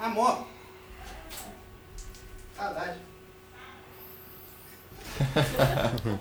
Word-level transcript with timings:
Amor. 0.00 0.46
Saudade. 2.56 2.98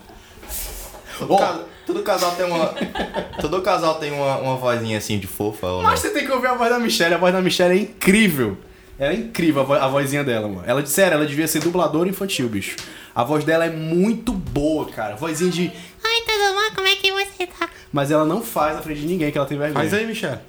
Todo, 1.20 1.38
ca- 1.38 1.60
todo 1.86 2.02
casal 2.04 2.32
tem 2.32 2.46
uma. 2.46 2.74
todo 3.42 3.62
casal 3.62 3.96
tem 3.96 4.10
uma, 4.12 4.38
uma 4.38 4.56
vozinha 4.56 4.98
assim 4.98 5.20
de 5.20 5.28
fofa, 5.28 5.68
ou 5.68 5.82
não? 5.84 5.90
Mas 5.90 6.00
você 6.00 6.12
tem 6.12 6.26
que 6.26 6.32
ouvir 6.32 6.48
a 6.48 6.54
voz 6.56 6.70
da 6.70 6.80
Michelle. 6.80 7.14
A 7.14 7.18
voz 7.18 7.34
da 7.34 7.42
Michelle 7.42 7.78
é 7.78 7.82
incrível. 7.82 8.58
Ela 8.98 9.12
é 9.12 9.16
incrível, 9.18 9.62
a, 9.62 9.66
vo- 9.66 9.74
a 9.74 9.88
vozinha 9.90 10.24
dela, 10.24 10.48
mano. 10.48 10.64
Ela, 10.66 10.86
sério, 10.86 11.16
ela 11.16 11.26
devia 11.26 11.46
ser 11.48 11.60
dubladora 11.62 12.08
infantil, 12.08 12.48
bicho. 12.48 12.78
A 13.14 13.24
voz 13.26 13.44
dela 13.44 13.66
é 13.66 13.70
muito 13.70 14.32
boa, 14.32 14.90
cara. 14.90 15.16
Vozinha 15.18 15.52
de... 15.52 15.64
Oi, 15.68 16.22
tudo 16.26 16.54
bom? 16.54 16.76
Como 16.76 16.88
é 16.88 16.96
que 16.96 17.12
você 17.12 17.48
tá? 17.48 17.70
Mas 17.92 18.12
ela 18.12 18.24
não 18.26 18.42
faz 18.42 18.76
na 18.78 18.82
frente 18.82 19.02
de 19.02 19.08
ninguém, 19.08 19.30
que 19.32 19.38
ela 19.38 19.48
tem 19.48 19.58
vergonha. 19.58 19.78
Faz 19.90 19.94
aí, 19.94 20.06
Michel. 20.06 20.40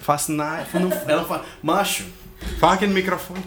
Faz 0.00 0.28
na... 0.28 0.64
não- 0.74 0.90
Ela 1.08 1.24
fala... 1.24 1.44
Macho, 1.62 2.04
Fala 2.58 2.74
aqui 2.74 2.86
no 2.86 2.94
microfone. 2.94 3.42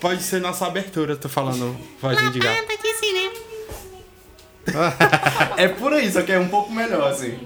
Pode 0.00 0.22
ser 0.22 0.40
nossa 0.40 0.66
abertura, 0.66 1.16
tô 1.16 1.28
falando 1.28 1.76
vozinha 2.00 2.30
de 2.30 2.38
gato. 2.38 2.68
É 5.56 5.66
por 5.66 5.92
aí, 5.94 6.12
só 6.12 6.22
que 6.22 6.30
é 6.30 6.38
um 6.38 6.48
pouco 6.48 6.70
melhor, 6.70 7.10
assim. 7.10 7.38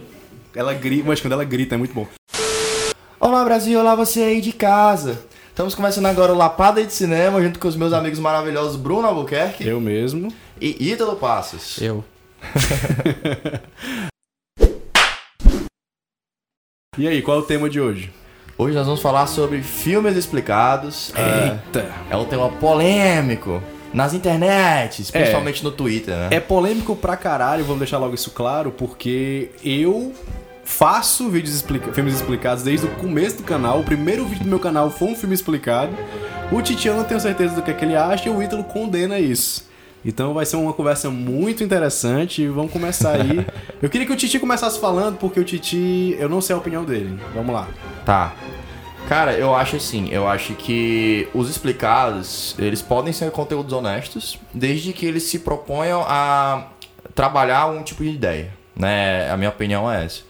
Ela 0.54 0.74
grita, 0.74 1.06
mas 1.06 1.20
quando 1.20 1.34
ela 1.34 1.44
grita 1.44 1.76
é 1.76 1.78
muito 1.78 1.94
bom. 1.94 2.06
Olá 3.20 3.44
Brasil, 3.44 3.78
olá 3.78 3.94
você 3.94 4.22
aí 4.22 4.40
de 4.40 4.52
casa. 4.52 5.24
Estamos 5.48 5.74
começando 5.74 6.06
agora 6.06 6.32
o 6.32 6.36
Lapada 6.36 6.84
de 6.84 6.92
Cinema 6.92 7.40
junto 7.40 7.60
com 7.60 7.68
os 7.68 7.76
meus 7.76 7.92
amigos 7.92 8.18
maravilhosos 8.18 8.74
Bruno 8.74 9.06
Albuquerque 9.06 9.66
Eu 9.66 9.80
mesmo. 9.80 10.34
e 10.60 10.90
Ítalo 10.90 11.14
Passos. 11.16 11.80
Eu. 11.80 12.04
E 16.98 17.08
aí, 17.08 17.22
qual 17.22 17.38
é 17.38 17.40
o 17.40 17.46
tema 17.46 17.70
de 17.70 17.80
hoje? 17.80 18.12
Hoje 18.62 18.76
nós 18.76 18.86
vamos 18.86 19.02
falar 19.02 19.26
sobre 19.26 19.60
filmes 19.60 20.16
explicados. 20.16 21.12
É, 21.16 21.48
Eita. 21.48 21.90
é 22.08 22.16
um 22.16 22.24
tema 22.24 22.48
polêmico 22.48 23.60
nas 23.92 24.14
internets, 24.14 25.10
principalmente 25.10 25.64
no 25.64 25.72
Twitter, 25.72 26.14
né? 26.14 26.28
É 26.30 26.38
polêmico 26.38 26.94
pra 26.94 27.16
caralho, 27.16 27.64
vamos 27.64 27.80
deixar 27.80 27.98
logo 27.98 28.14
isso 28.14 28.30
claro, 28.30 28.70
porque 28.70 29.50
eu 29.64 30.12
faço 30.62 31.28
vídeos 31.28 31.56
explica 31.56 31.92
filmes 31.92 32.14
explicados 32.14 32.62
desde 32.62 32.86
o 32.86 32.90
começo 32.90 33.38
do 33.38 33.42
canal. 33.42 33.80
O 33.80 33.82
primeiro 33.82 34.24
vídeo 34.26 34.44
do 34.44 34.50
meu 34.50 34.60
canal 34.60 34.88
foi 34.90 35.08
um 35.08 35.16
filme 35.16 35.34
explicado. 35.34 35.90
O 36.52 36.62
Titi 36.62 36.86
eu 36.86 36.94
não 36.94 37.02
tenho 37.02 37.18
certeza 37.18 37.56
do 37.56 37.62
que, 37.62 37.72
é 37.72 37.74
que 37.74 37.84
ele 37.84 37.96
acha 37.96 38.28
e 38.28 38.32
o 38.32 38.40
Ítalo 38.40 38.62
condena 38.62 39.18
isso. 39.18 39.71
Então 40.04 40.34
vai 40.34 40.44
ser 40.44 40.56
uma 40.56 40.72
conversa 40.72 41.10
muito 41.10 41.62
interessante. 41.62 42.46
Vamos 42.48 42.72
começar 42.72 43.20
aí. 43.20 43.46
eu 43.80 43.88
queria 43.88 44.06
que 44.06 44.12
o 44.12 44.16
Titi 44.16 44.38
começasse 44.38 44.80
falando, 44.80 45.16
porque 45.18 45.38
o 45.38 45.44
Titi, 45.44 46.16
eu 46.18 46.28
não 46.28 46.40
sei 46.40 46.54
a 46.54 46.58
opinião 46.58 46.84
dele. 46.84 47.18
Vamos 47.34 47.54
lá. 47.54 47.68
Tá. 48.04 48.34
Cara, 49.08 49.34
eu 49.34 49.54
acho 49.54 49.76
assim, 49.76 50.08
eu 50.10 50.26
acho 50.26 50.54
que 50.54 51.28
os 51.34 51.50
explicados, 51.50 52.54
eles 52.58 52.80
podem 52.80 53.12
ser 53.12 53.30
conteúdos 53.30 53.72
honestos, 53.72 54.38
desde 54.54 54.92
que 54.92 55.04
eles 55.04 55.24
se 55.24 55.40
proponham 55.40 56.02
a 56.06 56.68
trabalhar 57.14 57.66
um 57.66 57.82
tipo 57.82 58.02
de 58.02 58.10
ideia, 58.10 58.50
né? 58.74 59.30
A 59.30 59.36
minha 59.36 59.50
opinião 59.50 59.90
é 59.90 60.04
essa. 60.04 60.22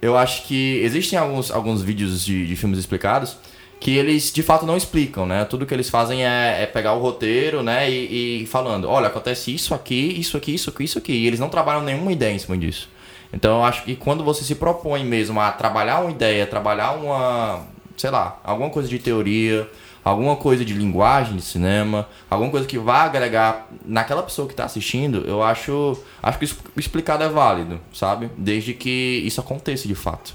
Eu 0.00 0.16
acho 0.16 0.44
que 0.46 0.80
existem 0.82 1.18
alguns, 1.18 1.50
alguns 1.50 1.82
vídeos 1.82 2.24
de, 2.24 2.46
de 2.46 2.56
filmes 2.56 2.78
explicados 2.78 3.36
que 3.80 3.96
eles 3.96 4.32
de 4.32 4.42
fato 4.42 4.66
não 4.66 4.76
explicam, 4.76 5.26
né? 5.26 5.44
Tudo 5.44 5.64
que 5.64 5.72
eles 5.72 5.88
fazem 5.88 6.24
é, 6.24 6.62
é 6.62 6.66
pegar 6.66 6.94
o 6.94 7.00
roteiro, 7.00 7.62
né? 7.62 7.90
E, 7.90 8.42
e 8.42 8.46
falando, 8.46 8.88
olha, 8.88 9.06
acontece 9.06 9.54
isso 9.54 9.74
aqui, 9.74 10.18
isso 10.18 10.36
aqui, 10.36 10.54
isso 10.54 10.70
aqui, 10.70 10.84
isso 10.84 10.98
aqui. 10.98 11.12
E 11.12 11.26
eles 11.26 11.40
não 11.40 11.48
trabalham 11.48 11.82
nenhuma 11.82 12.12
ideia 12.12 12.34
em 12.34 12.38
cima 12.38 12.56
disso. 12.56 12.88
Então 13.32 13.58
eu 13.58 13.64
acho 13.64 13.84
que 13.84 13.94
quando 13.94 14.24
você 14.24 14.42
se 14.42 14.54
propõe 14.54 15.04
mesmo 15.04 15.40
a 15.40 15.52
trabalhar 15.52 16.00
uma 16.00 16.10
ideia, 16.10 16.46
trabalhar 16.46 16.92
uma, 16.92 17.66
sei 17.96 18.10
lá, 18.10 18.40
alguma 18.42 18.70
coisa 18.70 18.88
de 18.88 18.98
teoria, 18.98 19.68
alguma 20.02 20.36
coisa 20.36 20.64
de 20.64 20.72
linguagem 20.72 21.36
de 21.36 21.42
cinema, 21.42 22.08
alguma 22.30 22.50
coisa 22.50 22.66
que 22.66 22.78
vá 22.78 23.02
agregar 23.02 23.68
naquela 23.84 24.22
pessoa 24.22 24.46
que 24.46 24.54
está 24.54 24.64
assistindo, 24.64 25.24
eu 25.26 25.42
acho, 25.42 25.98
acho 26.22 26.38
que 26.38 26.44
isso 26.46 26.58
explicado 26.76 27.22
é 27.22 27.28
válido, 27.28 27.80
sabe? 27.92 28.30
Desde 28.36 28.72
que 28.72 29.22
isso 29.24 29.40
aconteça 29.40 29.86
de 29.86 29.94
fato. 29.94 30.34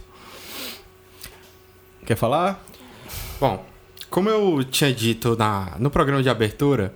Quer 2.06 2.16
falar? 2.16 2.64
Bom, 3.40 3.66
como 4.10 4.30
eu 4.30 4.64
tinha 4.64 4.94
dito 4.94 5.36
na, 5.36 5.76
no 5.80 5.90
programa 5.90 6.22
de 6.22 6.30
abertura, 6.30 6.94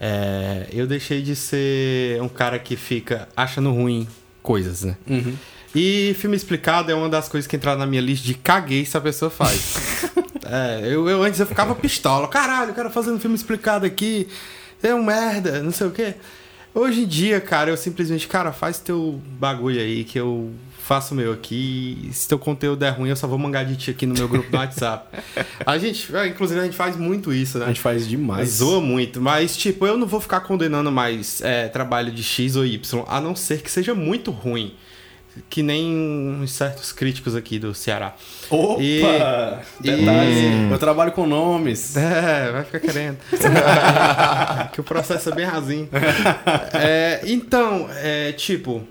é, 0.00 0.66
eu 0.72 0.86
deixei 0.86 1.22
de 1.22 1.34
ser 1.34 2.20
um 2.22 2.28
cara 2.28 2.58
que 2.58 2.76
fica 2.76 3.28
achando 3.36 3.72
ruim 3.72 4.06
coisas, 4.42 4.82
né? 4.82 4.96
E 5.74 6.14
filme 6.18 6.36
explicado 6.36 6.90
é 6.90 6.94
uma 6.94 7.08
das 7.08 7.28
coisas 7.28 7.46
que 7.46 7.56
entraram 7.56 7.78
na 7.78 7.86
minha 7.86 8.00
lista 8.00 8.26
de 8.26 8.34
caguei 8.34 8.84
se 8.84 8.96
a 8.96 9.00
pessoa 9.00 9.30
faz. 9.30 10.10
é, 10.44 10.80
eu, 10.84 11.08
eu 11.08 11.22
antes 11.22 11.38
eu 11.38 11.46
ficava 11.46 11.74
pistola. 11.74 12.26
Caralho, 12.28 12.72
o 12.72 12.74
cara 12.74 12.90
fazendo 12.90 13.20
filme 13.20 13.36
explicado 13.36 13.84
aqui. 13.84 14.28
É 14.82 14.94
um 14.94 15.04
merda, 15.04 15.62
não 15.62 15.72
sei 15.72 15.86
o 15.86 15.90
quê. 15.90 16.14
Hoje 16.74 17.02
em 17.02 17.06
dia, 17.06 17.40
cara, 17.40 17.70
eu 17.70 17.76
simplesmente, 17.76 18.28
cara, 18.28 18.52
faz 18.52 18.78
teu 18.78 19.20
bagulho 19.38 19.80
aí 19.80 20.04
que 20.04 20.18
eu 20.18 20.52
faço 20.88 21.12
o 21.12 21.16
meu 21.16 21.32
aqui. 21.34 22.08
Se 22.12 22.26
teu 22.26 22.38
conteúdo 22.38 22.82
é 22.82 22.88
ruim, 22.88 23.10
eu 23.10 23.16
só 23.16 23.26
vou 23.28 23.38
mangar 23.38 23.66
de 23.66 23.76
ti 23.76 23.90
aqui 23.90 24.06
no 24.06 24.14
meu 24.14 24.26
grupo 24.26 24.50
do 24.50 24.56
WhatsApp. 24.56 25.06
A 25.66 25.76
gente, 25.76 26.10
inclusive, 26.26 26.58
a 26.58 26.64
gente 26.64 26.76
faz 26.76 26.96
muito 26.96 27.30
isso, 27.32 27.58
né? 27.58 27.66
A 27.66 27.68
gente 27.68 27.80
faz 27.80 28.08
demais. 28.08 28.48
Zoa 28.48 28.80
muito, 28.80 29.20
mas 29.20 29.54
tipo, 29.54 29.86
eu 29.86 29.98
não 29.98 30.06
vou 30.06 30.18
ficar 30.20 30.40
condenando 30.40 30.90
mais 30.90 31.42
é, 31.42 31.68
trabalho 31.68 32.10
de 32.10 32.22
X 32.22 32.56
ou 32.56 32.64
Y, 32.64 33.04
a 33.06 33.20
não 33.20 33.36
ser 33.36 33.60
que 33.60 33.70
seja 33.70 33.94
muito 33.94 34.30
ruim. 34.30 34.74
Que 35.50 35.62
nem 35.62 35.94
uns 36.40 36.50
certos 36.52 36.90
críticos 36.90 37.36
aqui 37.36 37.58
do 37.60 37.72
Ceará. 37.74 38.14
Opa! 38.50 38.82
E- 38.82 39.02
Detalhes. 39.80 40.36
e- 40.38 40.72
Eu 40.72 40.78
trabalho 40.78 41.12
com 41.12 41.26
nomes. 41.28 41.96
É, 41.96 42.50
vai 42.50 42.64
ficar 42.64 42.80
querendo. 42.80 43.18
que 44.72 44.80
o 44.80 44.84
processo 44.84 45.28
é 45.30 45.34
bem 45.34 45.44
rasinho. 45.44 45.88
É, 46.72 47.20
então, 47.24 47.88
é, 48.02 48.32
tipo, 48.32 48.82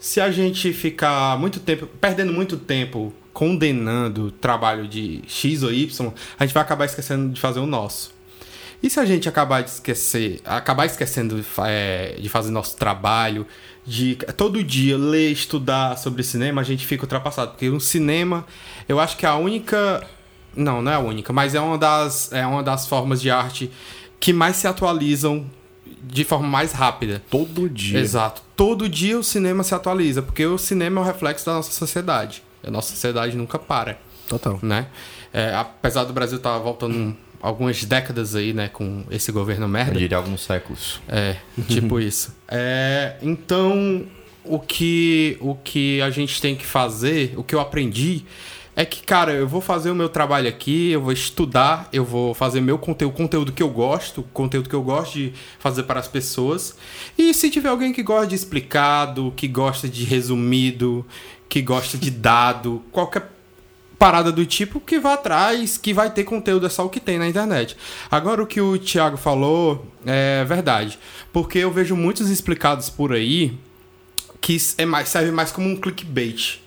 se 0.00 0.18
a 0.18 0.30
gente 0.30 0.72
ficar 0.72 1.38
muito 1.38 1.60
tempo, 1.60 1.86
perdendo 2.00 2.32
muito 2.32 2.56
tempo 2.56 3.12
condenando 3.34 4.26
o 4.26 4.30
trabalho 4.30 4.88
de 4.88 5.22
X 5.28 5.62
ou 5.62 5.72
Y, 5.72 6.12
a 6.38 6.44
gente 6.44 6.54
vai 6.54 6.62
acabar 6.62 6.86
esquecendo 6.86 7.32
de 7.32 7.40
fazer 7.40 7.60
o 7.60 7.66
nosso. 7.66 8.12
E 8.82 8.88
se 8.88 8.98
a 8.98 9.04
gente 9.04 9.28
acabar 9.28 9.62
de 9.62 9.68
esquecer, 9.68 10.40
acabar 10.42 10.86
esquecendo 10.86 11.44
é, 11.66 12.16
de 12.18 12.28
fazer 12.30 12.50
nosso 12.50 12.76
trabalho, 12.78 13.46
de 13.86 14.16
todo 14.36 14.64
dia 14.64 14.96
ler, 14.96 15.30
estudar 15.32 15.98
sobre 15.98 16.22
cinema, 16.22 16.62
a 16.62 16.64
gente 16.64 16.86
fica 16.86 17.04
ultrapassado. 17.04 17.50
Porque 17.50 17.68
o 17.68 17.78
cinema, 17.78 18.46
eu 18.88 18.98
acho 18.98 19.18
que 19.18 19.26
é 19.26 19.28
a 19.28 19.36
única. 19.36 20.06
Não, 20.56 20.80
não 20.80 20.90
é 20.90 20.94
a 20.94 20.98
única, 20.98 21.30
mas 21.32 21.54
é 21.54 21.60
uma 21.60 21.76
das, 21.76 22.32
é 22.32 22.46
uma 22.46 22.62
das 22.62 22.86
formas 22.86 23.20
de 23.20 23.30
arte 23.30 23.70
que 24.18 24.32
mais 24.32 24.56
se 24.56 24.66
atualizam 24.66 25.46
de 26.10 26.24
forma 26.24 26.48
mais 26.48 26.72
rápida. 26.72 27.22
Todo 27.30 27.68
dia. 27.68 27.98
Exato. 28.00 28.42
Todo 28.56 28.88
dia 28.88 29.18
o 29.18 29.22
cinema 29.24 29.62
se 29.62 29.74
atualiza, 29.74 30.20
porque 30.22 30.44
o 30.44 30.58
cinema 30.58 31.00
é 31.00 31.04
o 31.04 31.06
reflexo 31.06 31.46
da 31.46 31.54
nossa 31.54 31.72
sociedade. 31.72 32.42
E 32.62 32.68
a 32.68 32.70
nossa 32.70 32.90
sociedade 32.90 33.36
nunca 33.36 33.58
para 33.58 33.98
Total. 34.28 34.58
né? 34.62 34.86
É, 35.32 35.54
apesar 35.54 36.04
do 36.04 36.12
Brasil 36.12 36.36
estar 36.38 36.58
voltando 36.58 37.16
algumas 37.40 37.82
décadas 37.84 38.34
aí, 38.34 38.52
né, 38.52 38.68
com 38.68 39.04
esse 39.10 39.32
governo 39.32 39.64
Eu 39.64 39.68
merda. 39.68 39.98
diria 39.98 40.18
alguns 40.18 40.42
séculos. 40.42 41.00
É, 41.08 41.36
tipo 41.68 41.98
isso. 42.00 42.34
É, 42.48 43.16
então, 43.22 44.04
o 44.44 44.58
que, 44.58 45.38
o 45.40 45.54
que 45.54 46.02
a 46.02 46.10
gente 46.10 46.40
tem 46.40 46.54
que 46.54 46.66
fazer, 46.66 47.32
o 47.36 47.42
que 47.44 47.54
eu 47.54 47.60
aprendi, 47.60 48.24
é 48.80 48.84
que, 48.86 49.02
cara, 49.02 49.32
eu 49.32 49.46
vou 49.46 49.60
fazer 49.60 49.90
o 49.90 49.94
meu 49.94 50.08
trabalho 50.08 50.48
aqui, 50.48 50.90
eu 50.90 51.02
vou 51.02 51.12
estudar, 51.12 51.86
eu 51.92 52.02
vou 52.02 52.32
fazer 52.32 52.62
meu 52.62 52.78
conteúdo, 52.78 53.12
conteúdo 53.12 53.52
que 53.52 53.62
eu 53.62 53.68
gosto, 53.68 54.22
conteúdo 54.32 54.70
que 54.70 54.74
eu 54.74 54.82
gosto 54.82 55.18
de 55.18 55.34
fazer 55.58 55.82
para 55.82 56.00
as 56.00 56.08
pessoas. 56.08 56.74
E 57.18 57.34
se 57.34 57.50
tiver 57.50 57.68
alguém 57.68 57.92
que 57.92 58.02
gosta 58.02 58.28
de 58.28 58.34
explicado, 58.34 59.34
que 59.36 59.46
gosta 59.46 59.86
de 59.86 60.04
resumido, 60.04 61.04
que 61.46 61.60
gosta 61.60 61.98
de 61.98 62.10
dado, 62.10 62.82
qualquer 62.90 63.30
parada 63.98 64.32
do 64.32 64.46
tipo 64.46 64.80
que 64.80 64.98
vá 64.98 65.12
atrás, 65.12 65.76
que 65.76 65.92
vai 65.92 66.08
ter 66.08 66.24
conteúdo, 66.24 66.64
é 66.64 66.70
só 66.70 66.86
o 66.86 66.88
que 66.88 67.00
tem 67.00 67.18
na 67.18 67.28
internet. 67.28 67.76
Agora 68.10 68.42
o 68.42 68.46
que 68.46 68.62
o 68.62 68.78
Thiago 68.78 69.18
falou 69.18 69.86
é 70.06 70.42
verdade, 70.46 70.98
porque 71.34 71.58
eu 71.58 71.70
vejo 71.70 71.94
muitos 71.94 72.30
explicados 72.30 72.88
por 72.88 73.12
aí 73.12 73.58
que 74.40 74.56
é 74.78 74.86
mais, 74.86 75.10
serve 75.10 75.30
mais 75.30 75.52
como 75.52 75.68
um 75.68 75.76
clickbait. 75.76 76.62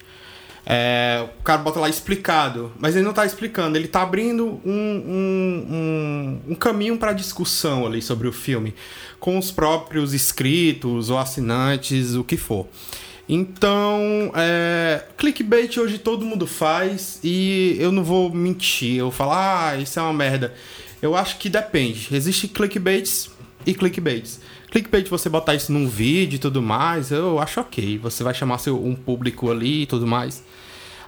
É, 0.66 1.28
o 1.40 1.44
cara 1.44 1.62
bota 1.62 1.80
lá 1.80 1.90
explicado, 1.90 2.72
mas 2.80 2.96
ele 2.96 3.04
não 3.04 3.12
tá 3.12 3.26
explicando, 3.26 3.78
ele 3.78 3.88
tá 3.88 4.02
abrindo 4.02 4.62
um, 4.64 4.72
um, 4.72 5.68
um, 5.70 6.52
um 6.52 6.56
caminho 6.56 6.98
para 6.98 7.12
discussão 7.12 7.86
ali 7.86 8.02
sobre 8.02 8.30
o 8.30 8.32
filme, 8.32 8.74
com 9.20 9.38
os 9.38 9.52
próprios 9.52 10.14
inscritos 10.14 11.10
ou 11.10 11.18
assinantes, 11.18 12.16
o 12.16 12.24
que 12.24 12.38
for. 12.38 12.68
Então, 13.28 14.32
é, 14.36 15.04
clickbait 15.18 15.78
hoje 15.78 15.98
todo 15.98 16.26
mundo 16.26 16.46
faz 16.46 17.20
e 17.24 17.78
eu 17.80 17.92
não 17.92 18.04
vou 18.04 18.34
mentir, 18.34 18.98
eu 18.98 19.06
vou 19.06 19.12
falar, 19.12 19.70
ah, 19.70 19.78
isso 19.78 20.00
é 20.00 20.02
uma 20.02 20.14
merda. 20.14 20.54
Eu 21.02 21.16
acho 21.16 21.38
que 21.38 21.50
depende. 21.50 22.08
Existe 22.16 22.48
clickbaits 22.48 23.30
e 23.66 23.74
clickbaits. 23.74 24.40
Clickbait, 24.74 25.08
você 25.08 25.30
botar 25.30 25.54
isso 25.54 25.72
num 25.72 25.88
vídeo 25.88 26.38
e 26.38 26.40
tudo 26.40 26.60
mais, 26.60 27.12
eu 27.12 27.38
acho 27.40 27.62
ok. 27.62 28.00
Você 28.00 28.24
vai 28.24 28.34
chamar 28.34 28.58
seu, 28.58 28.84
um 28.84 28.96
público 28.96 29.52
ali 29.52 29.84
e 29.84 29.86
tudo 29.86 30.08
mais. 30.08 30.44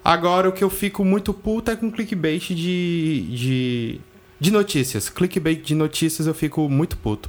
Agora, 0.03 0.47
o 0.47 0.51
que 0.51 0.63
eu 0.63 0.69
fico 0.69 1.03
muito 1.03 1.33
puto 1.33 1.71
é 1.71 1.75
com 1.75 1.89
clickbait 1.89 2.49
de, 2.53 3.21
de 3.27 3.99
De 4.39 4.51
notícias. 4.51 5.09
Clickbait 5.09 5.63
de 5.63 5.73
notícias 5.73 6.27
eu 6.27 6.35
fico 6.35 6.69
muito 6.69 6.95
puto. 6.95 7.27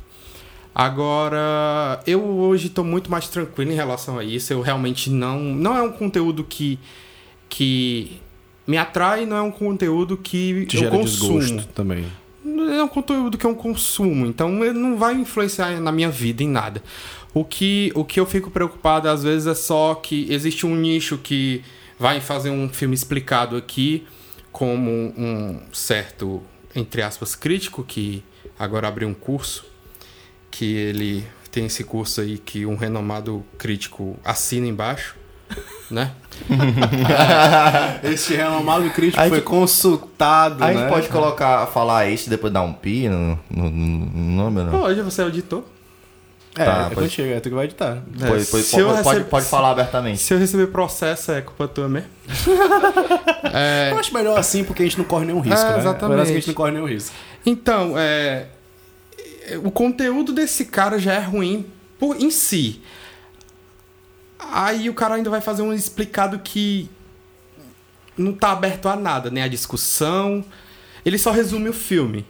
Agora, 0.75 2.03
eu 2.06 2.23
hoje 2.23 2.69
tô 2.69 2.85
muito 2.85 3.11
mais 3.11 3.29
tranquilo 3.31 3.73
em 3.73 3.75
relação 3.75 4.19
a 4.19 4.23
isso. 4.23 4.53
Eu 4.53 4.61
realmente 4.61 5.09
não. 5.09 5.41
Não 5.41 5.75
é 5.75 5.81
um 5.81 5.91
conteúdo 5.91 6.44
que. 6.44 6.79
que 7.49 8.21
me 8.67 8.77
atrai, 8.77 9.25
não 9.25 9.39
é 9.39 9.41
um 9.41 9.50
conteúdo 9.50 10.19
que 10.19 10.67
Te 10.67 10.77
eu 10.77 10.81
gera 10.82 10.99
consumo. 10.99 11.39
desgosto 11.39 11.69
também. 11.73 12.05
É 12.46 12.82
um 12.82 12.88
conteúdo 12.88 13.37
que 13.37 13.44
eu 13.44 13.54
consumo, 13.54 14.26
então 14.26 14.64
ele 14.64 14.78
não 14.78 14.96
vai 14.96 15.14
influenciar 15.14 15.81
na 15.81 15.90
minha 15.90 16.10
vida 16.10 16.43
em 16.43 16.48
nada. 16.48 16.82
O 17.34 17.44
que, 17.44 17.90
o 17.94 18.04
que 18.04 18.20
eu 18.20 18.25
fico 18.25 18.50
preocupado 18.50 19.08
às 19.08 19.22
vezes 19.22 19.46
é 19.46 19.54
só 19.54 19.94
que 19.94 20.32
existe 20.32 20.64
um 20.64 20.76
nicho 20.76 21.19
que 21.19 21.62
vai 21.98 22.20
fazer 22.20 22.50
um 22.50 22.69
filme 22.69 22.94
explicado 22.94 23.56
aqui, 23.56 24.06
como 24.52 24.90
um 24.90 25.60
certo, 25.72 26.43
entre 26.75 27.02
aspas, 27.02 27.34
crítico, 27.34 27.82
que 27.82 28.22
agora 28.58 28.88
abriu 28.88 29.08
um 29.08 29.14
curso, 29.14 29.66
que 30.50 30.64
ele 30.64 31.26
tem 31.50 31.66
esse 31.66 31.84
curso 31.84 32.20
aí 32.20 32.38
que 32.38 32.64
um 32.64 32.76
renomado 32.76 33.44
crítico 33.58 34.19
assina 34.25 34.66
embaixo, 34.66 35.16
né? 35.91 36.11
Esse 38.05 38.35
renomado 38.35 38.88
crítico 38.91 39.20
Aí 39.23 39.29
foi 39.29 39.41
consultado, 39.41 40.62
A 40.62 40.69
né? 40.69 40.75
gente 40.81 40.88
pode 40.88 41.08
colocar, 41.08 41.67
falar 41.67 42.08
isso 42.08 42.26
e 42.29 42.31
depois 42.31 42.53
dar 42.53 42.62
um 42.62 42.73
pi 42.73 43.08
no, 43.08 43.38
no, 43.50 43.70
no 43.70 44.32
nome, 44.37 44.62
não? 44.62 44.82
Hoje 44.82 45.00
você 45.03 45.23
é 45.23 45.25
auditor. 45.25 45.64
É, 46.58 46.64
Tá, 46.64 46.88
é 46.91 46.94
pode- 46.94 47.11
chega, 47.11 47.35
é 47.35 47.41
tu 47.41 47.50
que 47.50 47.55
vai 47.55 47.67
editar. 47.67 47.99
Pois- 48.26 48.49
pois- 48.50 48.64
se 48.64 48.79
eu 48.81 48.87
pode, 48.88 49.03
pode, 49.03 49.08
recebo- 49.19 49.31
pode 49.31 49.44
falar 49.47 49.70
abertamente. 49.73 50.19
Se 50.23 50.32
eu 50.32 50.38
receber 50.38 50.69
processo, 50.69 51.31
é 51.32 51.43
culpa 51.43 51.69
tua 51.69 51.88
mesmo. 51.88 52.08
É, 53.58 53.91
Eu 53.93 53.99
acho 53.99 54.12
melhor 54.12 54.38
assim 54.38 54.64
porque 54.64 54.82
a 54.82 54.85
gente 54.87 54.99
não 54.99 55.05
corre 55.05 55.25
nenhum 55.25 55.41
risco, 55.41 55.61
É, 55.67 55.73
né? 55.73 55.79
exatamente. 55.79 56.11
Melhor 56.11 56.23
assim 56.23 56.32
que 56.32 56.37
a 56.37 56.41
gente 56.41 56.49
não 56.49 56.55
corre 56.55 56.73
nenhum 56.73 56.87
risco. 56.87 57.14
Então, 57.44 57.94
é, 57.97 58.47
o 59.62 59.70
conteúdo 59.70 60.32
desse 60.32 60.64
cara 60.67 60.99
já 60.99 61.14
é 61.14 61.20
ruim 61.20 61.64
por, 61.99 62.17
em 62.20 62.31
si. 62.31 62.82
Aí 64.38 64.88
o 64.91 64.94
cara 64.94 65.15
ainda 65.15 65.31
vai 65.31 65.41
fazer 65.41 65.62
um 65.62 65.73
explicado 65.73 66.38
que 66.38 66.88
não 68.17 68.33
tá 68.33 68.53
aberto 68.53 68.88
a 68.88 68.97
nada, 68.97 69.31
né? 69.31 69.43
A 69.43 69.49
discussão. 69.49 70.44
Ele 71.05 71.19
só 71.19 71.31
resume 71.31 71.69
o 71.69 71.73
filme. 71.73 72.25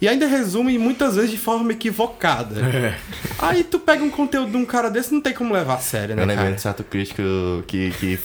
E 0.00 0.06
ainda 0.06 0.26
resume 0.26 0.76
muitas 0.78 1.16
vezes 1.16 1.30
de 1.30 1.38
forma 1.38 1.72
equivocada. 1.72 2.60
É. 2.74 2.98
Aí 3.38 3.64
tu 3.64 3.78
pega 3.78 4.04
um 4.04 4.10
conteúdo 4.10 4.50
de 4.50 4.56
um 4.58 4.66
cara 4.66 4.90
desse, 4.90 5.12
não 5.14 5.20
tem 5.22 5.32
como 5.32 5.54
levar 5.54 5.74
a 5.74 5.78
sério, 5.78 6.14
né, 6.14 6.22
Eu 6.22 6.26
lembrei 6.26 6.44
cara? 6.44 6.56
de 6.56 6.60
certo 6.60 6.84
crítico 6.84 7.22
que, 7.66 7.90
que 7.92 8.18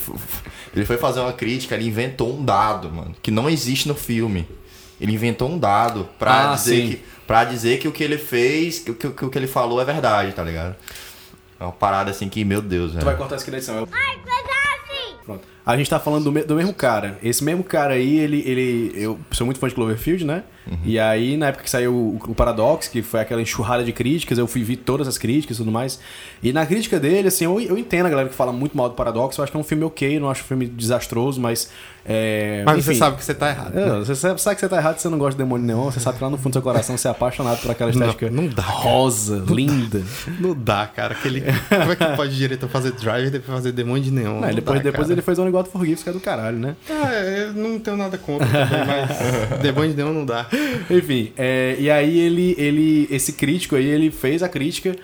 ele 0.74 0.84
foi 0.84 0.98
fazer 0.98 1.20
uma 1.20 1.32
crítica, 1.32 1.74
ele 1.74 1.86
inventou 1.86 2.38
um 2.38 2.44
dado, 2.44 2.90
mano, 2.90 3.14
que 3.22 3.30
não 3.30 3.48
existe 3.48 3.88
no 3.88 3.94
filme. 3.94 4.46
Ele 5.00 5.12
inventou 5.14 5.50
um 5.50 5.58
dado 5.58 6.06
pra, 6.18 6.52
Ah, 6.52 6.54
dizer, 6.54 6.74
sim. 6.82 6.88
que, 6.90 7.02
pra 7.26 7.44
dizer 7.44 7.78
que 7.78 7.88
o 7.88 7.92
que 7.92 8.04
ele 8.04 8.18
fez, 8.18 8.78
que, 8.80 8.92
que, 8.92 9.08
que 9.10 9.24
o 9.24 9.30
que 9.30 9.38
ele 9.38 9.46
falou 9.46 9.80
é 9.80 9.84
verdade, 9.86 10.32
tá 10.32 10.42
ligado? 10.44 10.76
É 11.58 11.64
uma 11.64 11.72
parada 11.72 12.10
assim 12.10 12.28
que, 12.28 12.44
meu 12.44 12.60
Deus, 12.60 12.92
Tu 12.92 12.94
vai 12.96 13.04
velho. 13.04 13.16
cortar 13.18 13.36
isso 13.36 13.44
aqui 13.44 13.50
na 13.50 13.56
edição. 13.58 13.76
Eu... 13.76 13.86
Pronto. 15.24 15.48
A 15.66 15.76
gente 15.76 15.90
tá 15.90 15.98
falando 15.98 16.22
do, 16.24 16.32
me- 16.32 16.44
do 16.44 16.54
mesmo 16.54 16.72
cara. 16.72 17.18
Esse 17.20 17.42
mesmo 17.42 17.64
cara 17.64 17.94
aí, 17.94 18.18
ele, 18.20 18.40
ele. 18.46 18.92
Eu 18.94 19.18
sou 19.32 19.44
muito 19.44 19.58
fã 19.58 19.66
de 19.68 19.74
Cloverfield, 19.74 20.24
né? 20.24 20.44
E 20.84 20.98
aí, 20.98 21.36
na 21.36 21.46
época 21.48 21.62
que 21.62 21.70
saiu 21.70 21.92
o, 21.94 22.16
o 22.28 22.34
Paradox, 22.34 22.88
que 22.88 23.00
foi 23.00 23.20
aquela 23.20 23.40
enxurrada 23.40 23.84
de 23.84 23.92
críticas, 23.92 24.36
eu 24.36 24.48
fui 24.48 24.64
ver 24.64 24.76
todas 24.78 25.06
as 25.06 25.16
críticas 25.16 25.56
e 25.56 25.60
tudo 25.60 25.70
mais. 25.70 26.00
E 26.42 26.52
na 26.52 26.66
crítica 26.66 26.98
dele, 26.98 27.28
assim, 27.28 27.44
eu, 27.44 27.60
eu 27.60 27.78
entendo 27.78 28.06
a 28.06 28.08
galera 28.10 28.28
que 28.28 28.34
fala 28.34 28.52
muito 28.52 28.76
mal 28.76 28.88
do 28.88 28.96
Paradox. 28.96 29.36
Eu 29.38 29.44
acho 29.44 29.52
que 29.52 29.56
é 29.56 29.60
um 29.60 29.64
filme 29.64 29.84
ok, 29.84 30.18
não 30.18 30.28
acho 30.28 30.42
um 30.42 30.46
filme 30.46 30.66
desastroso, 30.66 31.40
mas. 31.40 31.70
É, 32.08 32.62
Mas 32.64 32.84
você 32.84 32.90
enfim. 32.92 32.98
sabe 33.00 33.16
que 33.16 33.24
você 33.24 33.34
tá 33.34 33.48
errado. 33.50 33.76
É, 33.76 33.98
você 33.98 34.14
sabe, 34.14 34.40
sabe 34.40 34.54
que 34.54 34.60
você 34.60 34.68
tá 34.68 34.76
errado, 34.76 34.98
você 34.98 35.08
não 35.08 35.18
gosta 35.18 35.32
de 35.32 35.38
demônio 35.38 35.66
nenhum, 35.66 35.84
você 35.84 35.98
sabe 35.98 36.18
que 36.18 36.22
lá 36.24 36.30
no 36.30 36.36
fundo 36.36 36.50
do 36.50 36.52
seu 36.54 36.62
coração 36.62 36.96
você 36.96 37.08
é 37.08 37.10
apaixonado 37.10 37.60
por 37.60 37.70
aquela 37.72 37.90
Não, 37.92 38.00
estética 38.08 38.30
não 38.30 38.46
dá, 38.46 38.62
cara. 38.62 38.74
rosa, 38.76 39.44
linda. 39.48 40.02
Não 40.38 40.54
dá, 40.54 40.86
cara. 40.86 41.14
Aquele... 41.14 41.40
Como 41.68 41.92
é 41.92 41.96
que 41.96 42.04
pode 42.16 42.32
o 42.32 42.36
diretor 42.36 42.68
fazer 42.68 42.92
drive 42.92 43.26
e 43.26 43.30
depois 43.30 43.56
fazer 43.56 43.72
demônio 43.72 44.04
de 44.04 44.12
neon? 44.12 44.34
Não, 44.40 44.48
Não 44.48 44.54
depois 44.54 44.78
dá, 44.80 44.90
depois 44.90 45.10
ele 45.10 45.20
fez 45.22 45.36
Only 45.36 45.50
God 45.56 45.66
Forgives, 45.66 46.02
que 46.02 46.08
é 46.08 46.12
do 46.12 46.20
caralho, 46.20 46.58
né? 46.58 46.76
É, 46.88 47.44
eu 47.44 47.54
não 47.54 47.78
tenho 47.78 47.96
nada 47.96 48.18
contra 48.18 48.46
mas 48.50 49.90
de 49.90 49.96
neon 49.96 50.12
não 50.12 50.24
dá. 50.24 50.46
Enfim, 50.90 51.32
é, 51.36 51.76
e 51.78 51.90
aí 51.90 52.18
ele, 52.18 52.54
ele, 52.58 53.08
esse 53.10 53.32
crítico 53.32 53.76
aí, 53.76 53.86
ele 53.86 54.10
fez 54.10 54.42
a 54.42 54.48
crítica 54.48 54.94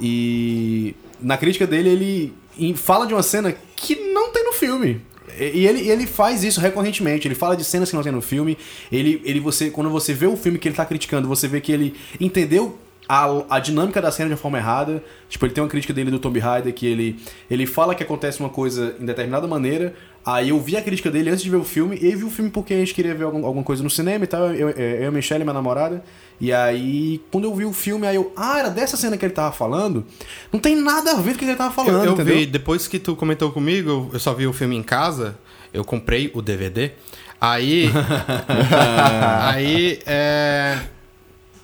e 0.00 0.94
na 1.20 1.36
crítica 1.36 1.66
dele 1.66 2.34
ele 2.58 2.74
fala 2.74 3.06
de 3.06 3.14
uma 3.14 3.22
cena 3.22 3.54
que 3.76 3.94
não 4.12 4.32
tem 4.32 4.44
no 4.44 4.52
filme. 4.52 5.00
E 5.38 5.60
e 5.60 5.66
ele, 5.66 5.88
ele 5.88 6.06
faz 6.06 6.42
isso 6.42 6.60
recorrentemente. 6.60 7.26
Ele 7.26 7.34
fala 7.34 7.56
de 7.56 7.64
cenas 7.64 7.88
que 7.88 7.96
não 7.96 8.02
tem 8.02 8.12
no 8.12 8.20
filme. 8.20 8.58
Ele, 8.90 9.22
ele 9.24 9.40
você, 9.40 9.70
quando 9.70 9.88
você 9.88 10.12
vê 10.12 10.26
o 10.26 10.36
filme 10.36 10.58
que 10.58 10.68
ele 10.68 10.74
tá 10.74 10.84
criticando, 10.84 11.28
você 11.28 11.46
vê 11.46 11.60
que 11.60 11.72
ele 11.72 11.94
entendeu 12.18 12.78
a, 13.12 13.56
a 13.56 13.58
dinâmica 13.58 14.00
da 14.00 14.12
cena 14.12 14.28
de 14.28 14.34
uma 14.34 14.40
forma 14.40 14.56
errada. 14.58 15.02
Tipo, 15.28 15.44
ele 15.46 15.52
tem 15.52 15.64
uma 15.64 15.68
crítica 15.70 15.92
dele 15.92 16.12
do 16.12 16.20
Tomb 16.20 16.38
Raider 16.38 16.72
que 16.72 16.86
ele, 16.86 17.18
ele 17.50 17.66
fala 17.66 17.92
que 17.92 18.04
acontece 18.04 18.38
uma 18.38 18.48
coisa 18.48 18.94
em 19.00 19.04
determinada 19.04 19.48
maneira. 19.48 19.92
Aí 20.24 20.50
eu 20.50 20.60
vi 20.60 20.76
a 20.76 20.82
crítica 20.82 21.10
dele 21.10 21.28
antes 21.30 21.42
de 21.42 21.50
ver 21.50 21.56
o 21.56 21.64
filme. 21.64 21.98
E 22.00 22.12
eu 22.12 22.18
vi 22.18 22.24
o 22.24 22.30
filme 22.30 22.50
porque 22.50 22.72
a 22.74 22.76
gente 22.78 22.94
queria 22.94 23.12
ver 23.14 23.24
algum- 23.24 23.44
alguma 23.44 23.64
coisa 23.64 23.82
no 23.82 23.90
cinema 23.90 24.22
e 24.22 24.26
tal. 24.28 24.54
Eu, 24.54 24.70
eu, 24.70 24.78
eu 25.02 25.08
a 25.08 25.10
Michelle, 25.10 25.42
minha 25.42 25.54
namorada. 25.54 26.04
E 26.40 26.52
aí, 26.52 27.20
quando 27.32 27.44
eu 27.44 27.54
vi 27.54 27.64
o 27.64 27.72
filme, 27.72 28.06
aí 28.06 28.14
eu. 28.14 28.32
Ah, 28.36 28.60
era 28.60 28.70
dessa 28.70 28.96
cena 28.96 29.16
que 29.16 29.24
ele 29.24 29.32
tava 29.34 29.50
falando? 29.50 30.04
Não 30.52 30.60
tem 30.60 30.76
nada 30.76 31.10
a 31.12 31.14
ver 31.16 31.30
com 31.30 31.36
o 31.36 31.38
que 31.40 31.44
ele 31.46 31.56
tava 31.56 31.74
falando, 31.74 32.04
eu 32.04 32.12
entendeu? 32.12 32.36
vi, 32.36 32.46
depois 32.46 32.86
que 32.86 32.98
tu 33.00 33.16
comentou 33.16 33.50
comigo, 33.50 34.08
eu 34.12 34.20
só 34.20 34.32
vi 34.32 34.46
o 34.46 34.52
filme 34.52 34.76
em 34.76 34.82
casa, 34.82 35.36
eu 35.74 35.84
comprei 35.84 36.30
o 36.32 36.40
DVD. 36.40 36.92
Aí. 37.40 37.90
aí, 39.42 39.98
é. 40.06 40.78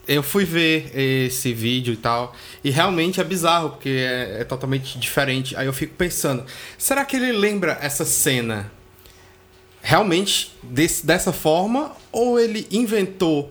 Eu 0.09 0.23
fui 0.23 0.45
ver 0.45 0.91
esse 0.95 1.53
vídeo 1.53 1.95
e 1.95 1.97
tal, 1.97 2.35
e 2.63 2.71
realmente 2.71 3.21
é 3.21 3.25
bizarro, 3.25 3.71
porque 3.71 3.89
é, 3.89 4.39
é 4.41 4.45
totalmente 4.45 4.99
diferente. 4.99 5.57
Aí 5.57 5.67
eu 5.67 5.73
fico 5.73 5.95
pensando, 5.95 6.45
será 6.79 7.05
que 7.05 7.17
ele 7.17 7.33
lembra 7.33 7.77
essa 7.81 8.05
cena 8.05 8.71
realmente 9.83 10.53
desse, 10.63 11.05
dessa 11.07 11.33
forma, 11.33 11.93
ou 12.13 12.39
ele 12.39 12.67
inventou 12.71 13.51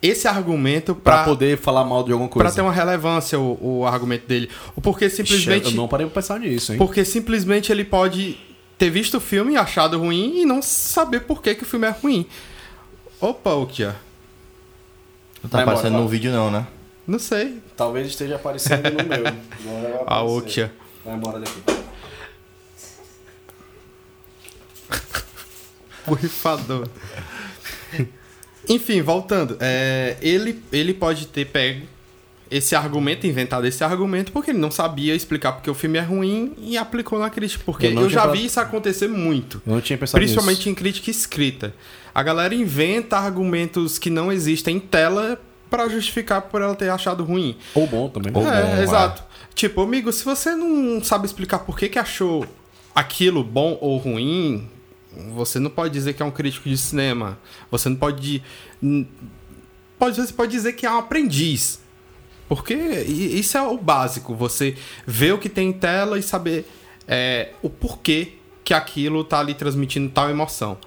esse 0.00 0.28
argumento 0.28 0.94
Pra 0.94 1.16
pra, 1.18 1.24
poder 1.24 1.58
falar 1.58 1.84
mal 1.84 2.04
de 2.04 2.12
alguma 2.12 2.28
coisa. 2.28 2.48
pra 2.48 2.54
ter 2.54 2.62
uma 2.62 2.72
relevância 2.72 3.38
o, 3.38 3.80
o 3.80 3.86
argumento 3.86 4.26
dele? 4.26 4.48
Ou 4.76 4.82
porque 4.82 5.10
simplesmente. 5.10 5.66
Eu 5.66 5.72
não 5.72 5.88
parei 5.88 6.06
pra 6.06 6.14
pensar 6.14 6.38
nisso, 6.40 6.72
hein? 6.72 6.78
Porque 6.78 7.04
simplesmente 7.04 7.72
ele 7.72 7.84
pode 7.84 8.38
ter 8.76 8.90
visto 8.90 9.16
o 9.16 9.20
filme, 9.20 9.56
achado 9.56 9.98
ruim 9.98 10.40
e 10.40 10.44
não 10.44 10.62
saber 10.62 11.20
por 11.20 11.42
que, 11.42 11.54
que 11.54 11.64
o 11.64 11.66
filme 11.66 11.86
é 11.86 11.90
ruim. 11.90 12.26
Opa, 13.20 13.54
Ukia. 13.54 13.96
Não 15.42 15.50
tá 15.50 15.62
aparecendo 15.62 15.98
no 15.98 16.08
vídeo 16.08 16.32
não, 16.32 16.50
né? 16.50 16.66
Não 17.06 17.18
sei. 17.18 17.62
Talvez 17.76 18.06
esteja 18.08 18.36
aparecendo 18.36 18.90
no 18.90 19.04
meu. 19.08 19.26
Agora 19.26 20.04
vai 20.04 20.04
A. 20.06 20.22
Ukia. 20.22 20.72
Vai 21.04 21.14
embora 21.14 21.38
daqui. 21.40 21.62
Borrifador. 26.06 26.88
Enfim, 28.68 29.00
voltando. 29.00 29.56
É, 29.60 30.16
ele, 30.20 30.62
ele 30.70 30.92
pode 30.92 31.26
ter 31.26 31.46
pego 31.46 31.86
esse 32.50 32.74
argumento, 32.74 33.26
inventado 33.26 33.66
esse 33.66 33.82
argumento, 33.84 34.32
porque 34.32 34.50
ele 34.50 34.58
não 34.58 34.70
sabia 34.70 35.14
explicar 35.14 35.52
porque 35.52 35.70
o 35.70 35.74
filme 35.74 35.98
é 35.98 36.02
ruim 36.02 36.54
e 36.58 36.76
aplicou 36.78 37.18
na 37.18 37.28
crítica. 37.30 37.62
Porque 37.66 37.86
Eu 37.88 37.92
eu, 38.02 38.08
já 38.10 38.22
pra- 38.22 38.32
vi 38.32 38.46
isso 38.46 38.58
acontecer 38.60 39.08
muito. 39.08 39.60
Eu 39.66 39.74
não 39.74 39.80
tinha 39.80 39.98
pensado 39.98 40.18
Principalmente 40.20 40.58
nisso. 40.58 40.68
em 40.70 40.74
crítica 40.74 41.10
escrita. 41.10 41.74
A 42.14 42.22
galera 42.22 42.54
inventa 42.54 43.16
argumentos 43.18 43.98
que 43.98 44.10
não 44.10 44.32
existem 44.32 44.76
em 44.76 44.80
tela 44.80 45.40
pra 45.70 45.88
justificar 45.88 46.42
por 46.42 46.62
ela 46.62 46.74
ter 46.74 46.88
achado 46.88 47.22
ruim. 47.22 47.56
Ou 47.74 47.86
bom 47.86 48.08
também. 48.08 48.32
Ou- 48.34 48.42
é, 48.42 48.62
bom, 48.62 48.68
é. 48.78 48.82
exato. 48.82 49.22
Tipo, 49.54 49.82
amigo, 49.82 50.10
se 50.12 50.24
você 50.24 50.54
não 50.54 51.02
sabe 51.04 51.26
explicar 51.26 51.58
por 51.60 51.78
que, 51.78 51.88
que 51.88 51.98
achou 51.98 52.46
aquilo 52.94 53.44
bom 53.44 53.76
ou 53.80 53.98
ruim, 53.98 54.66
você 55.34 55.58
não 55.58 55.68
pode 55.70 55.92
dizer 55.92 56.14
que 56.14 56.22
é 56.22 56.24
um 56.24 56.30
crítico 56.30 56.68
de 56.68 56.78
cinema. 56.78 57.38
Você 57.70 57.88
não 57.88 57.96
pode. 57.96 58.42
pode 59.98 60.16
você 60.16 60.32
pode 60.32 60.52
dizer 60.52 60.72
que 60.74 60.86
é 60.86 60.90
um 60.90 60.98
aprendiz. 60.98 61.80
Porque 62.48 62.74
isso 62.74 63.58
é 63.58 63.62
o 63.62 63.76
básico. 63.76 64.34
Você 64.34 64.76
ver 65.06 65.34
o 65.34 65.38
que 65.38 65.48
tem 65.48 65.68
em 65.68 65.72
tela 65.72 66.18
e 66.18 66.22
saber 66.22 66.66
é, 67.06 67.50
o 67.62 67.68
porquê 67.68 68.32
que 68.64 68.74
aquilo 68.74 69.24
tá 69.24 69.40
ali 69.40 69.54
transmitindo 69.54 70.10
tal 70.10 70.28
emoção. 70.30 70.78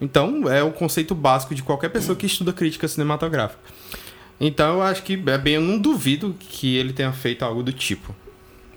Então, 0.00 0.50
é 0.50 0.62
o 0.62 0.70
conceito 0.70 1.14
básico 1.14 1.54
de 1.54 1.62
qualquer 1.62 1.88
pessoa 1.88 2.14
que 2.14 2.26
estuda 2.26 2.52
crítica 2.52 2.86
cinematográfica. 2.86 3.60
Então, 4.38 4.74
eu 4.74 4.82
acho 4.82 5.02
que 5.02 5.14
é 5.26 5.38
bem, 5.38 5.54
eu 5.54 5.60
não 5.60 5.78
duvido 5.78 6.34
que 6.38 6.76
ele 6.76 6.92
tenha 6.92 7.12
feito 7.12 7.42
algo 7.42 7.62
do 7.62 7.72
tipo. 7.72 8.14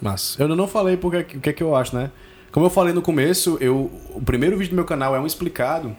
Mas 0.01 0.37
eu 0.39 0.47
não 0.47 0.67
falei 0.67 0.95
porque, 0.95 1.37
o 1.37 1.41
que 1.41 1.49
é 1.49 1.53
que 1.53 1.63
eu 1.63 1.75
acho, 1.75 1.95
né? 1.95 2.11
Como 2.55 2.67
eu 2.67 2.69
falei 2.69 2.93
no 2.93 3.01
começo, 3.01 3.57
eu, 3.59 3.91
o 4.13 4.21
primeiro 4.21 4.57
vídeo 4.57 4.69
do 4.69 4.77
meu 4.77 4.85
canal 4.85 5.13
é 5.13 5.19
um 5.19 5.27
explicado, 5.27 5.93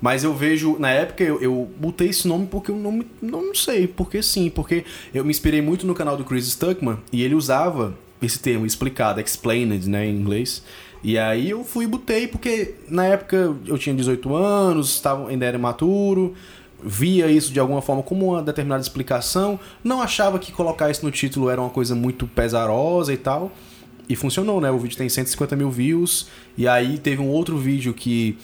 mas 0.00 0.24
eu 0.24 0.34
vejo, 0.34 0.76
na 0.76 0.90
época 0.90 1.22
eu, 1.22 1.40
eu 1.40 1.70
botei 1.78 2.08
esse 2.08 2.26
nome 2.26 2.48
porque 2.48 2.72
eu 2.72 2.74
não, 2.74 3.04
não, 3.22 3.54
sei, 3.54 3.86
porque 3.86 4.20
sim, 4.20 4.50
porque 4.50 4.84
eu 5.14 5.24
me 5.24 5.30
inspirei 5.30 5.62
muito 5.62 5.86
no 5.86 5.94
canal 5.94 6.16
do 6.16 6.24
Chris 6.24 6.48
Stuckman 6.48 6.98
e 7.12 7.22
ele 7.22 7.36
usava 7.36 7.96
esse 8.20 8.40
termo 8.40 8.66
explicado, 8.66 9.20
explained, 9.20 9.88
né, 9.88 10.04
em 10.04 10.16
inglês. 10.16 10.64
E 11.04 11.16
aí 11.16 11.50
eu 11.50 11.62
fui 11.62 11.84
e 11.84 11.86
botei 11.86 12.26
porque 12.26 12.74
na 12.88 13.06
época 13.06 13.54
eu 13.64 13.78
tinha 13.78 13.94
18 13.94 14.34
anos, 14.34 15.00
tava, 15.00 15.28
ainda 15.28 15.46
era 15.46 15.56
maturo, 15.56 16.34
via 16.82 17.28
isso 17.28 17.52
de 17.52 17.60
alguma 17.60 17.80
forma 17.80 18.02
como 18.02 18.32
uma 18.32 18.42
determinada 18.42 18.82
explicação, 18.82 19.56
não 19.84 20.02
achava 20.02 20.40
que 20.40 20.50
colocar 20.50 20.90
isso 20.90 21.06
no 21.06 21.12
título 21.12 21.48
era 21.48 21.60
uma 21.60 21.70
coisa 21.70 21.94
muito 21.94 22.26
pesarosa 22.26 23.12
e 23.12 23.16
tal. 23.16 23.52
E 24.08 24.16
funcionou, 24.16 24.60
né? 24.60 24.70
O 24.70 24.78
vídeo 24.78 24.96
tem 24.96 25.08
150 25.08 25.56
mil 25.56 25.70
views. 25.70 26.28
E 26.56 26.66
aí 26.68 26.98
teve 26.98 27.20
um 27.22 27.28
outro 27.28 27.56
vídeo 27.56 27.94
que 27.94 28.36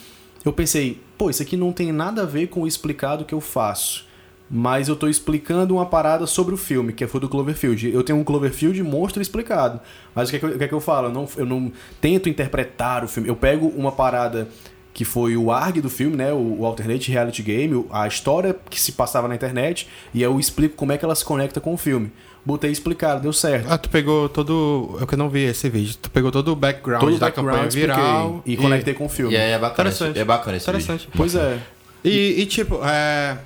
eu 0.43 0.53
pensei, 0.53 0.99
pô, 1.17 1.29
isso 1.29 1.41
aqui 1.41 1.57
não 1.57 1.71
tem 1.71 1.91
nada 1.91 2.23
a 2.23 2.25
ver 2.25 2.47
com 2.47 2.61
o 2.61 2.67
explicado 2.67 3.25
que 3.25 3.33
eu 3.33 3.41
faço. 3.41 4.07
Mas 4.49 4.87
eu 4.87 4.95
tô 4.95 5.07
explicando 5.07 5.75
uma 5.75 5.85
parada 5.85 6.25
sobre 6.25 6.55
o 6.55 6.57
filme, 6.57 6.91
que 6.91 7.05
foi 7.05 7.19
do 7.19 7.29
Cloverfield. 7.29 7.93
Eu 7.93 8.01
tenho 8.01 8.17
um 8.17 8.23
Cloverfield 8.23 8.81
monstro 8.81 9.21
explicado. 9.21 9.79
Mas 10.15 10.29
o 10.29 10.31
que 10.31 10.37
é 10.37 10.39
que 10.39 10.45
eu, 10.45 10.57
que 10.57 10.63
é 10.63 10.67
que 10.67 10.73
eu 10.73 10.79
falo? 10.79 11.07
Eu 11.09 11.13
não, 11.13 11.29
eu 11.37 11.45
não 11.45 11.71
tento 12.01 12.27
interpretar 12.27 13.03
o 13.03 13.07
filme. 13.07 13.29
Eu 13.29 13.35
pego 13.35 13.67
uma 13.67 13.91
parada 13.91 14.47
que 14.91 15.05
foi 15.05 15.37
o 15.37 15.51
ARG 15.51 15.81
do 15.81 15.89
filme, 15.89 16.17
né? 16.17 16.33
O, 16.33 16.65
Alternate 16.65 17.11
Reality 17.11 17.43
Game, 17.43 17.85
a 17.91 18.07
história 18.07 18.55
que 18.69 18.81
se 18.81 18.93
passava 18.93 19.27
na 19.27 19.35
internet, 19.35 19.87
e 20.13 20.21
eu 20.21 20.39
explico 20.39 20.75
como 20.75 20.91
é 20.91 20.97
que 20.97 21.05
ela 21.05 21.15
se 21.15 21.23
conecta 21.23 21.61
com 21.61 21.73
o 21.73 21.77
filme. 21.77 22.11
Botei 22.49 22.71
explicado, 22.71 23.21
deu 23.21 23.31
certo. 23.31 23.67
Ah, 23.71 23.77
tu 23.77 23.89
pegou 23.89 24.27
todo. 24.27 24.97
Eu 24.99 25.05
que 25.05 25.15
não 25.15 25.29
vi 25.29 25.41
esse 25.43 25.69
vídeo. 25.69 25.95
Tu 26.01 26.09
pegou 26.09 26.31
todo 26.31 26.51
o 26.51 26.55
background 26.55 26.99
Todo 27.03 27.15
o 27.15 27.19
da 27.19 27.29
campanha 27.29 27.63
background 27.63 27.67
expliquei 27.75 28.03
viral. 28.03 28.43
e 28.43 28.57
conectei 28.57 28.93
com 28.95 29.05
o 29.05 29.09
filme. 29.09 29.33
E 29.33 29.37
aí 29.37 29.51
é 29.51 29.59
bacana, 29.59 29.89
esse, 29.89 30.03
é 30.17 30.23
bacana 30.23 30.57
esse 30.57 30.67
Interessante. 30.67 31.01
vídeo. 31.01 31.13
Pois 31.15 31.35
é. 31.35 31.59
E, 32.03 32.41
e, 32.41 32.45
tipo, 32.47 32.79
é. 32.83 33.37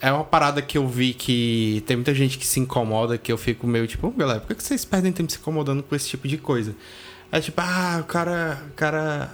É 0.00 0.12
uma 0.12 0.24
parada 0.24 0.60
que 0.62 0.76
eu 0.78 0.86
vi 0.86 1.12
que 1.14 1.82
tem 1.86 1.96
muita 1.96 2.14
gente 2.14 2.38
que 2.38 2.46
se 2.46 2.60
incomoda, 2.60 3.16
que 3.18 3.32
eu 3.32 3.38
fico 3.38 3.66
meio 3.66 3.84
tipo, 3.86 4.06
"Ô, 4.06 4.10
galera, 4.10 4.38
por 4.40 4.48
que 4.48 4.54
que 4.56 4.62
vocês 4.62 4.84
perdem 4.84 5.10
tempo 5.10 5.32
se 5.32 5.38
incomodando 5.38 5.82
com 5.82 5.92
esse 5.96 6.08
tipo 6.08 6.28
de 6.28 6.36
coisa? 6.38 6.72
É 7.32 7.40
tipo, 7.40 7.60
ah, 7.60 7.98
o 8.00 8.04
cara, 8.04 8.62
o 8.70 8.74
cara 8.74 9.32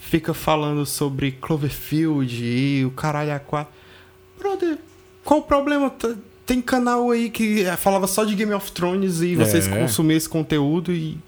fica 0.00 0.32
falando 0.32 0.86
sobre 0.86 1.32
Cloverfield 1.32 2.44
e 2.44 2.84
o 2.84 2.90
caralho 2.92 3.34
a 3.34 3.38
quatro. 3.40 3.72
Brother, 4.38 4.78
qual 5.24 5.40
o 5.40 5.42
problema? 5.42 5.92
Tem 6.48 6.62
canal 6.62 7.10
aí 7.10 7.28
que 7.28 7.62
é, 7.64 7.76
falava 7.76 8.06
só 8.06 8.24
de 8.24 8.34
Game 8.34 8.52
of 8.54 8.72
Thrones 8.72 9.20
e 9.20 9.36
vocês 9.36 9.68
É. 9.68 9.78
consumiam 9.78 10.16
esse 10.16 10.28
conteúdo 10.28 10.92
e 10.92 11.18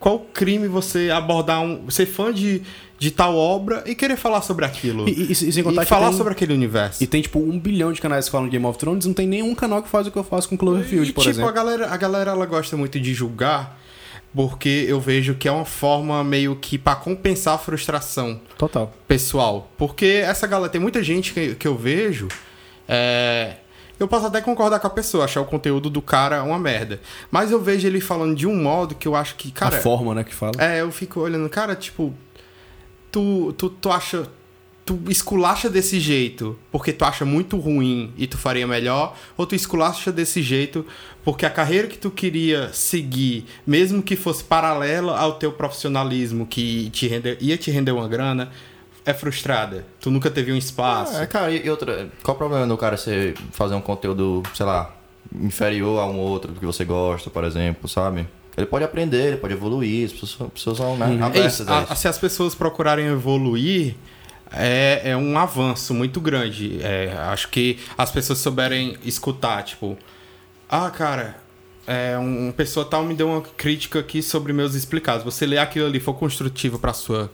qual 0.00 0.18
crime 0.18 0.66
você 0.66 1.10
abordar 1.10 1.60
um. 1.60 1.90
ser 1.90 2.06
fã 2.06 2.32
de, 2.32 2.62
de 2.98 3.10
tal 3.10 3.36
obra 3.36 3.84
e 3.86 3.94
querer 3.94 4.16
falar 4.16 4.40
sobre 4.40 4.64
aquilo? 4.64 5.06
E, 5.08 5.12
e, 5.12 5.32
e 5.32 5.34
sem 5.52 5.62
contar 5.62 5.82
e 5.82 5.84
que 5.84 5.90
falar 5.90 6.08
tem- 6.08 6.16
sobre 6.16 6.32
aquele 6.32 6.54
universo. 6.54 7.04
E 7.04 7.06
tem, 7.06 7.20
tipo, 7.20 7.38
um 7.38 7.58
bilhão 7.60 7.92
de 7.92 8.00
canais 8.00 8.24
que 8.24 8.30
falam 8.32 8.46
de 8.46 8.52
Game 8.52 8.64
of 8.64 8.78
Thrones, 8.78 9.04
não 9.04 9.12
tem 9.12 9.26
nenhum 9.28 9.54
canal 9.54 9.82
que 9.82 9.88
faz 9.90 10.06
o 10.06 10.10
que 10.10 10.16
eu 10.18 10.24
faço 10.24 10.48
com 10.48 10.56
Cloverfield, 10.56 11.10
E, 11.10 11.12
por 11.12 11.20
tipo, 11.20 11.30
exemplo. 11.34 11.50
a 11.50 11.52
galera, 11.52 11.86
a 11.90 11.96
galera 11.98 12.30
ela 12.30 12.46
gosta 12.46 12.74
muito 12.76 12.98
de 12.98 13.12
julgar 13.12 13.78
porque 14.34 14.86
eu 14.88 14.98
vejo 14.98 15.34
que 15.34 15.46
é 15.46 15.52
uma 15.52 15.66
forma 15.66 16.24
meio 16.24 16.56
que 16.56 16.78
pra 16.78 16.96
compensar 16.96 17.54
a 17.54 17.58
frustração 17.58 18.40
Total. 18.56 18.90
pessoal. 19.06 19.70
Porque 19.76 20.06
essa 20.24 20.46
galera, 20.46 20.70
tem 20.72 20.80
muita 20.80 21.02
gente 21.02 21.34
que, 21.34 21.54
que 21.56 21.68
eu 21.68 21.76
vejo. 21.76 22.28
é, 22.88 23.56
eu 24.02 24.08
posso 24.08 24.26
até 24.26 24.40
concordar 24.40 24.78
com 24.80 24.86
a 24.86 24.90
pessoa, 24.90 25.24
achar 25.24 25.40
o 25.40 25.44
conteúdo 25.44 25.88
do 25.88 26.02
cara 26.02 26.42
uma 26.42 26.58
merda. 26.58 27.00
Mas 27.30 27.50
eu 27.50 27.60
vejo 27.60 27.86
ele 27.86 28.00
falando 28.00 28.34
de 28.34 28.46
um 28.46 28.54
modo 28.54 28.94
que 28.94 29.06
eu 29.06 29.14
acho 29.14 29.36
que, 29.36 29.50
cara. 29.50 29.76
a 29.76 29.80
forma, 29.80 30.14
né, 30.14 30.24
que 30.24 30.34
fala. 30.34 30.52
É, 30.58 30.80
eu 30.80 30.90
fico 30.90 31.20
olhando, 31.20 31.48
cara, 31.48 31.74
tipo, 31.74 32.12
tu, 33.10 33.52
tu, 33.56 33.70
tu 33.70 33.90
acha. 33.90 34.26
Tu 34.84 34.98
esculacha 35.08 35.70
desse 35.70 36.00
jeito 36.00 36.58
porque 36.72 36.92
tu 36.92 37.04
acha 37.04 37.24
muito 37.24 37.56
ruim 37.56 38.12
e 38.18 38.26
tu 38.26 38.36
faria 38.36 38.66
melhor, 38.66 39.16
ou 39.36 39.46
tu 39.46 39.54
esculacha 39.54 40.10
desse 40.10 40.42
jeito 40.42 40.84
porque 41.24 41.46
a 41.46 41.50
carreira 41.50 41.86
que 41.86 41.96
tu 41.96 42.10
queria 42.10 42.68
seguir, 42.72 43.44
mesmo 43.64 44.02
que 44.02 44.16
fosse 44.16 44.42
paralela 44.42 45.16
ao 45.16 45.34
teu 45.34 45.52
profissionalismo, 45.52 46.44
que 46.44 46.90
te 46.90 47.06
render, 47.06 47.38
ia 47.40 47.56
te 47.56 47.70
render 47.70 47.92
uma 47.92 48.08
grana, 48.08 48.50
é 49.04 49.12
frustrada. 49.14 49.84
Tu 50.00 50.10
nunca 50.10 50.30
teve 50.30 50.52
um 50.52 50.56
espaço. 50.56 51.16
É, 51.16 51.26
cara, 51.26 51.50
e 51.50 51.68
outra, 51.68 52.08
qual 52.22 52.34
o 52.34 52.38
problema 52.38 52.66
do 52.66 52.76
cara 52.76 52.96
você 52.96 53.34
fazer 53.52 53.74
um 53.74 53.80
conteúdo, 53.80 54.42
sei 54.54 54.64
lá, 54.66 54.94
inferior 55.40 56.00
a 56.00 56.06
um 56.06 56.18
outro 56.18 56.52
que 56.52 56.64
você 56.66 56.84
gosta, 56.84 57.30
por 57.30 57.44
exemplo, 57.44 57.88
sabe? 57.88 58.26
Ele 58.56 58.66
pode 58.66 58.84
aprender, 58.84 59.28
ele 59.28 59.36
pode 59.38 59.54
evoluir, 59.54 60.04
as 60.06 60.12
pessoas, 60.12 60.36
as 60.42 60.52
pessoas 60.52 60.76
são 60.76 60.96
né, 60.96 61.06
É 61.06 61.14
isso, 61.14 61.24
avessas 61.62 61.68
a 61.68 61.78
a- 61.92 61.96
se 61.96 62.06
as 62.06 62.18
pessoas 62.18 62.54
procurarem 62.54 63.06
evoluir, 63.06 63.94
é, 64.52 65.00
é 65.10 65.16
um 65.16 65.38
avanço 65.38 65.94
muito 65.94 66.20
grande. 66.20 66.78
É, 66.82 67.14
acho 67.30 67.48
que 67.48 67.78
as 67.96 68.10
pessoas 68.10 68.38
souberem 68.40 68.96
escutar, 69.04 69.62
tipo, 69.62 69.96
ah, 70.68 70.90
cara, 70.90 71.38
é, 71.86 72.16
um- 72.18 72.44
uma 72.44 72.52
pessoa 72.52 72.84
tal 72.84 73.02
me 73.04 73.14
deu 73.14 73.26
uma 73.28 73.40
crítica 73.40 74.00
aqui 74.00 74.22
sobre 74.22 74.52
meus 74.52 74.74
explicados. 74.74 75.24
Você 75.24 75.46
lê 75.46 75.56
aquilo 75.56 75.86
ali 75.86 75.98
for 75.98 76.12
construtivo 76.14 76.78
para 76.78 76.92
sua 76.92 77.30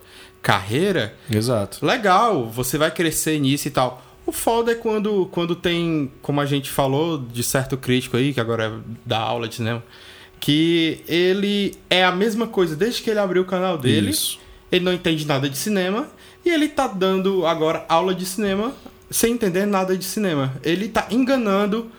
carreira, 0.48 1.14
Exato. 1.30 1.84
legal, 1.84 2.46
você 2.46 2.78
vai 2.78 2.90
crescer 2.90 3.38
nisso 3.38 3.68
e 3.68 3.70
tal. 3.70 4.02
O 4.24 4.32
foda 4.32 4.72
é 4.72 4.74
quando, 4.74 5.28
quando 5.30 5.54
tem, 5.54 6.10
como 6.22 6.40
a 6.40 6.46
gente 6.46 6.70
falou, 6.70 7.18
de 7.18 7.42
certo 7.42 7.76
crítico 7.76 8.16
aí, 8.16 8.32
que 8.32 8.40
agora 8.40 8.64
é 8.64 8.72
da 9.04 9.18
aula 9.18 9.46
de 9.46 9.56
cinema, 9.56 9.84
que 10.40 11.02
ele 11.06 11.74
é 11.90 12.02
a 12.02 12.10
mesma 12.10 12.46
coisa 12.46 12.74
desde 12.74 13.02
que 13.02 13.10
ele 13.10 13.18
abriu 13.18 13.42
o 13.42 13.44
canal 13.44 13.76
dele. 13.76 14.08
Isso. 14.08 14.38
Ele 14.72 14.86
não 14.86 14.94
entende 14.94 15.26
nada 15.26 15.50
de 15.50 15.56
cinema 15.58 16.08
e 16.42 16.48
ele 16.48 16.68
tá 16.68 16.86
dando 16.86 17.44
agora 17.46 17.84
aula 17.86 18.14
de 18.14 18.24
cinema 18.24 18.72
sem 19.10 19.34
entender 19.34 19.66
nada 19.66 19.98
de 19.98 20.04
cinema. 20.04 20.54
Ele 20.62 20.88
tá 20.88 21.08
enganando 21.10 21.90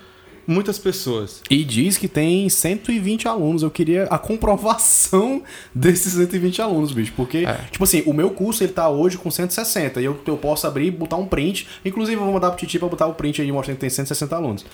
muitas 0.49 0.79
pessoas. 0.79 1.41
E 1.49 1.63
diz 1.63 1.97
que 1.97 2.07
tem 2.07 2.49
120 2.49 3.27
alunos. 3.27 3.61
Eu 3.63 3.69
queria 3.71 4.03
a 4.05 4.17
comprovação 4.17 5.43
desses 5.73 6.13
120 6.13 6.61
alunos, 6.61 6.91
bicho. 6.91 7.13
Porque, 7.15 7.39
É. 7.39 7.53
tipo 7.71 7.83
assim, 7.83 8.01
o 8.05 8.13
meu 8.13 8.31
curso 8.31 8.63
ele 8.63 8.73
tá 8.73 8.89
hoje 8.89 9.17
com 9.17 9.29
160. 9.29 10.01
E 10.01 10.05
eu, 10.05 10.19
eu 10.25 10.37
posso 10.37 10.65
abrir 10.67 10.87
e 10.87 10.91
botar 10.91 11.17
um 11.17 11.25
print. 11.25 11.67
Inclusive, 11.85 12.17
eu 12.19 12.23
vou 12.25 12.33
mandar 12.33 12.49
pro 12.51 12.59
Titi 12.59 12.79
pra 12.79 12.87
botar 12.87 13.07
o 13.07 13.13
print 13.13 13.41
aí 13.41 13.51
mostrando 13.51 13.75
que 13.77 13.81
tem 13.81 13.89
160 13.89 14.35
alunos. 14.35 14.65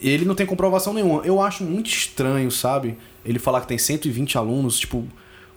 Ele 0.00 0.24
não 0.24 0.34
tem 0.34 0.44
comprovação 0.44 0.92
nenhuma. 0.92 1.22
Eu 1.24 1.40
acho 1.40 1.62
muito 1.62 1.88
estranho, 1.88 2.50
sabe? 2.50 2.96
Ele 3.24 3.38
falar 3.38 3.60
que 3.60 3.68
tem 3.68 3.78
120 3.78 4.36
alunos, 4.36 4.78
tipo, 4.80 5.06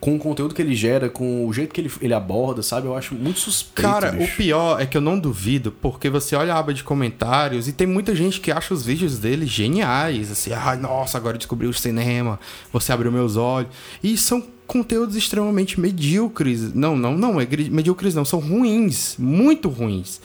com 0.06 0.16
o 0.16 0.20
conteúdo 0.20 0.54
que 0.54 0.62
ele 0.62 0.76
gera, 0.76 1.10
com 1.10 1.48
o 1.48 1.52
jeito 1.52 1.74
que 1.74 1.82
ele, 1.82 1.92
ele 2.00 2.14
aborda, 2.14 2.62
sabe? 2.62 2.86
Eu 2.86 2.96
acho 2.96 3.16
muito 3.16 3.40
suspeito. 3.40 3.90
Cara, 3.90 4.12
bicho. 4.12 4.34
o 4.34 4.36
pior 4.36 4.80
é 4.80 4.86
que 4.86 4.96
eu 4.96 5.02
não 5.02 5.18
duvido, 5.18 5.72
porque 5.72 6.12
você 6.12 6.36
olha 6.36 6.54
a 6.54 6.60
aba 6.60 6.76
de 6.76 6.84
comentários 6.84 7.68
e 7.68 7.72
tem 7.72 7.88
muita 7.88 8.14
gente 8.14 8.40
que 8.40 8.52
acha 8.52 8.72
os 8.72 8.86
vídeos 8.86 9.18
dele 9.18 9.48
geniais. 9.48 10.30
Assim, 10.30 10.54
ai, 10.54 10.78
nossa, 10.78 11.18
agora 11.18 11.34
eu 11.34 11.40
descobri 11.40 11.66
o 11.66 11.74
cinema, 11.74 12.40
você 12.72 12.94
abriu 12.94 13.12
meus 13.12 13.36
olhos. 13.36 13.72
E 14.04 14.16
são 14.16 14.46
conteúdos 14.68 15.16
extremamente 15.16 15.80
medíocres. 15.80 16.72
Não, 16.76 16.96
não, 16.96 17.18
não, 17.18 17.42
é 17.42 17.48
medíocres 17.72 18.14
não, 18.14 18.24
são 18.24 18.40
ruins, 18.40 19.16
muito 19.18 19.70
ruins. 19.70 20.22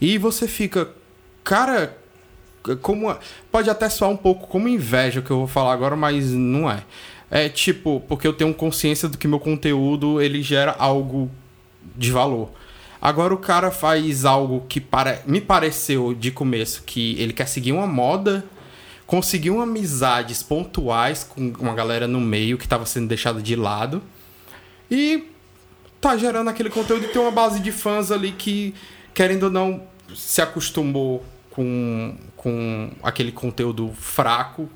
E 0.00 0.16
você 0.16 0.46
fica, 0.46 0.90
cara, 1.42 1.98
como 2.80 3.12
pode 3.50 3.68
até 3.68 3.88
soar 3.88 4.12
um 4.12 4.16
pouco 4.16 4.46
como 4.46 4.68
inveja 4.68 5.18
o 5.18 5.24
que 5.24 5.32
eu 5.32 5.38
vou 5.38 5.48
falar 5.48 5.72
agora, 5.72 5.96
mas 5.96 6.30
não 6.30 6.70
é. 6.70 6.84
É 7.34 7.48
tipo, 7.48 8.00
porque 8.06 8.28
eu 8.28 8.32
tenho 8.32 8.54
consciência 8.54 9.08
do 9.08 9.18
que 9.18 9.26
meu 9.26 9.40
conteúdo 9.40 10.22
ele 10.22 10.40
gera 10.40 10.72
algo 10.78 11.28
de 11.96 12.12
valor. 12.12 12.52
Agora 13.02 13.34
o 13.34 13.38
cara 13.38 13.72
faz 13.72 14.24
algo 14.24 14.64
que 14.68 14.80
para... 14.80 15.20
me 15.26 15.40
pareceu 15.40 16.14
de 16.14 16.30
começo 16.30 16.84
que 16.84 17.20
ele 17.20 17.32
quer 17.32 17.48
seguir 17.48 17.72
uma 17.72 17.88
moda, 17.88 18.44
conseguiu 19.04 19.60
amizades 19.60 20.44
pontuais 20.44 21.24
com 21.24 21.52
uma 21.58 21.74
galera 21.74 22.06
no 22.06 22.20
meio 22.20 22.56
que 22.56 22.66
estava 22.66 22.86
sendo 22.86 23.08
deixada 23.08 23.42
de 23.42 23.56
lado 23.56 24.00
e 24.88 25.28
tá 26.00 26.16
gerando 26.16 26.50
aquele 26.50 26.70
conteúdo 26.70 27.06
e 27.06 27.08
tem 27.08 27.20
uma 27.20 27.32
base 27.32 27.58
de 27.58 27.72
fãs 27.72 28.12
ali 28.12 28.30
que, 28.30 28.72
querendo 29.12 29.42
ou 29.42 29.50
não, 29.50 29.82
se 30.14 30.40
acostumou 30.40 31.24
com, 31.50 32.14
com 32.36 32.92
aquele 33.02 33.32
conteúdo 33.32 33.92
fraco 33.98 34.70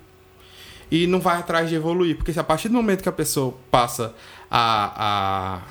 e 0.91 1.07
não 1.07 1.21
vai 1.21 1.39
atrás 1.39 1.69
de 1.69 1.75
evoluir. 1.75 2.17
Porque 2.17 2.33
se 2.33 2.41
a 2.41 2.45
partir 2.45 2.69
do 2.69 2.75
momento 2.75 3.03
que 3.03 3.09
a 3.09 3.13
pessoa 3.13 3.55
passa 3.71 4.15
a, 4.51 4.93
a, 4.97 5.63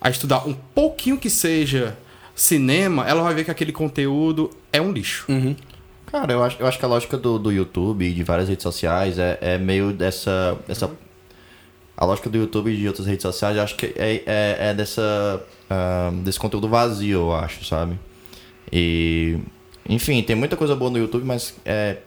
a 0.00 0.10
estudar 0.10 0.46
um 0.46 0.54
pouquinho 0.54 1.18
que 1.18 1.30
seja 1.30 1.96
cinema, 2.34 3.06
ela 3.08 3.22
vai 3.22 3.34
ver 3.34 3.44
que 3.44 3.50
aquele 3.50 3.72
conteúdo 3.72 4.50
é 4.72 4.80
um 4.80 4.92
lixo. 4.92 5.24
Cara, 6.06 6.32
eu 6.32 6.42
acho, 6.42 6.56
eu 6.60 6.66
acho 6.66 6.78
que 6.78 6.84
a 6.84 6.88
lógica 6.88 7.16
do, 7.16 7.38
do 7.38 7.50
YouTube 7.50 8.04
e 8.04 8.12
de 8.12 8.22
várias 8.22 8.48
redes 8.48 8.62
sociais 8.62 9.18
é, 9.18 9.38
é 9.40 9.58
meio 9.58 9.92
dessa, 9.92 10.56
dessa. 10.66 10.90
A 11.96 12.04
lógica 12.04 12.28
do 12.28 12.36
YouTube 12.36 12.70
e 12.70 12.76
de 12.76 12.86
outras 12.86 13.06
redes 13.06 13.22
sociais, 13.22 13.56
eu 13.56 13.62
acho 13.62 13.74
que 13.74 13.86
é, 13.96 14.22
é, 14.26 14.56
é 14.68 14.74
dessa. 14.74 15.42
ah, 15.68 16.12
desse 16.22 16.38
conteúdo 16.38 16.68
vazio, 16.68 17.20
eu 17.20 17.34
acho, 17.34 17.64
sabe? 17.64 17.98
E. 18.70 19.38
Enfim, 19.88 20.22
tem 20.22 20.34
muita 20.34 20.56
coisa 20.56 20.74
boa 20.74 20.90
no 20.90 20.98
YouTube, 20.98 21.24
mas 21.24 21.54
é 21.64 21.98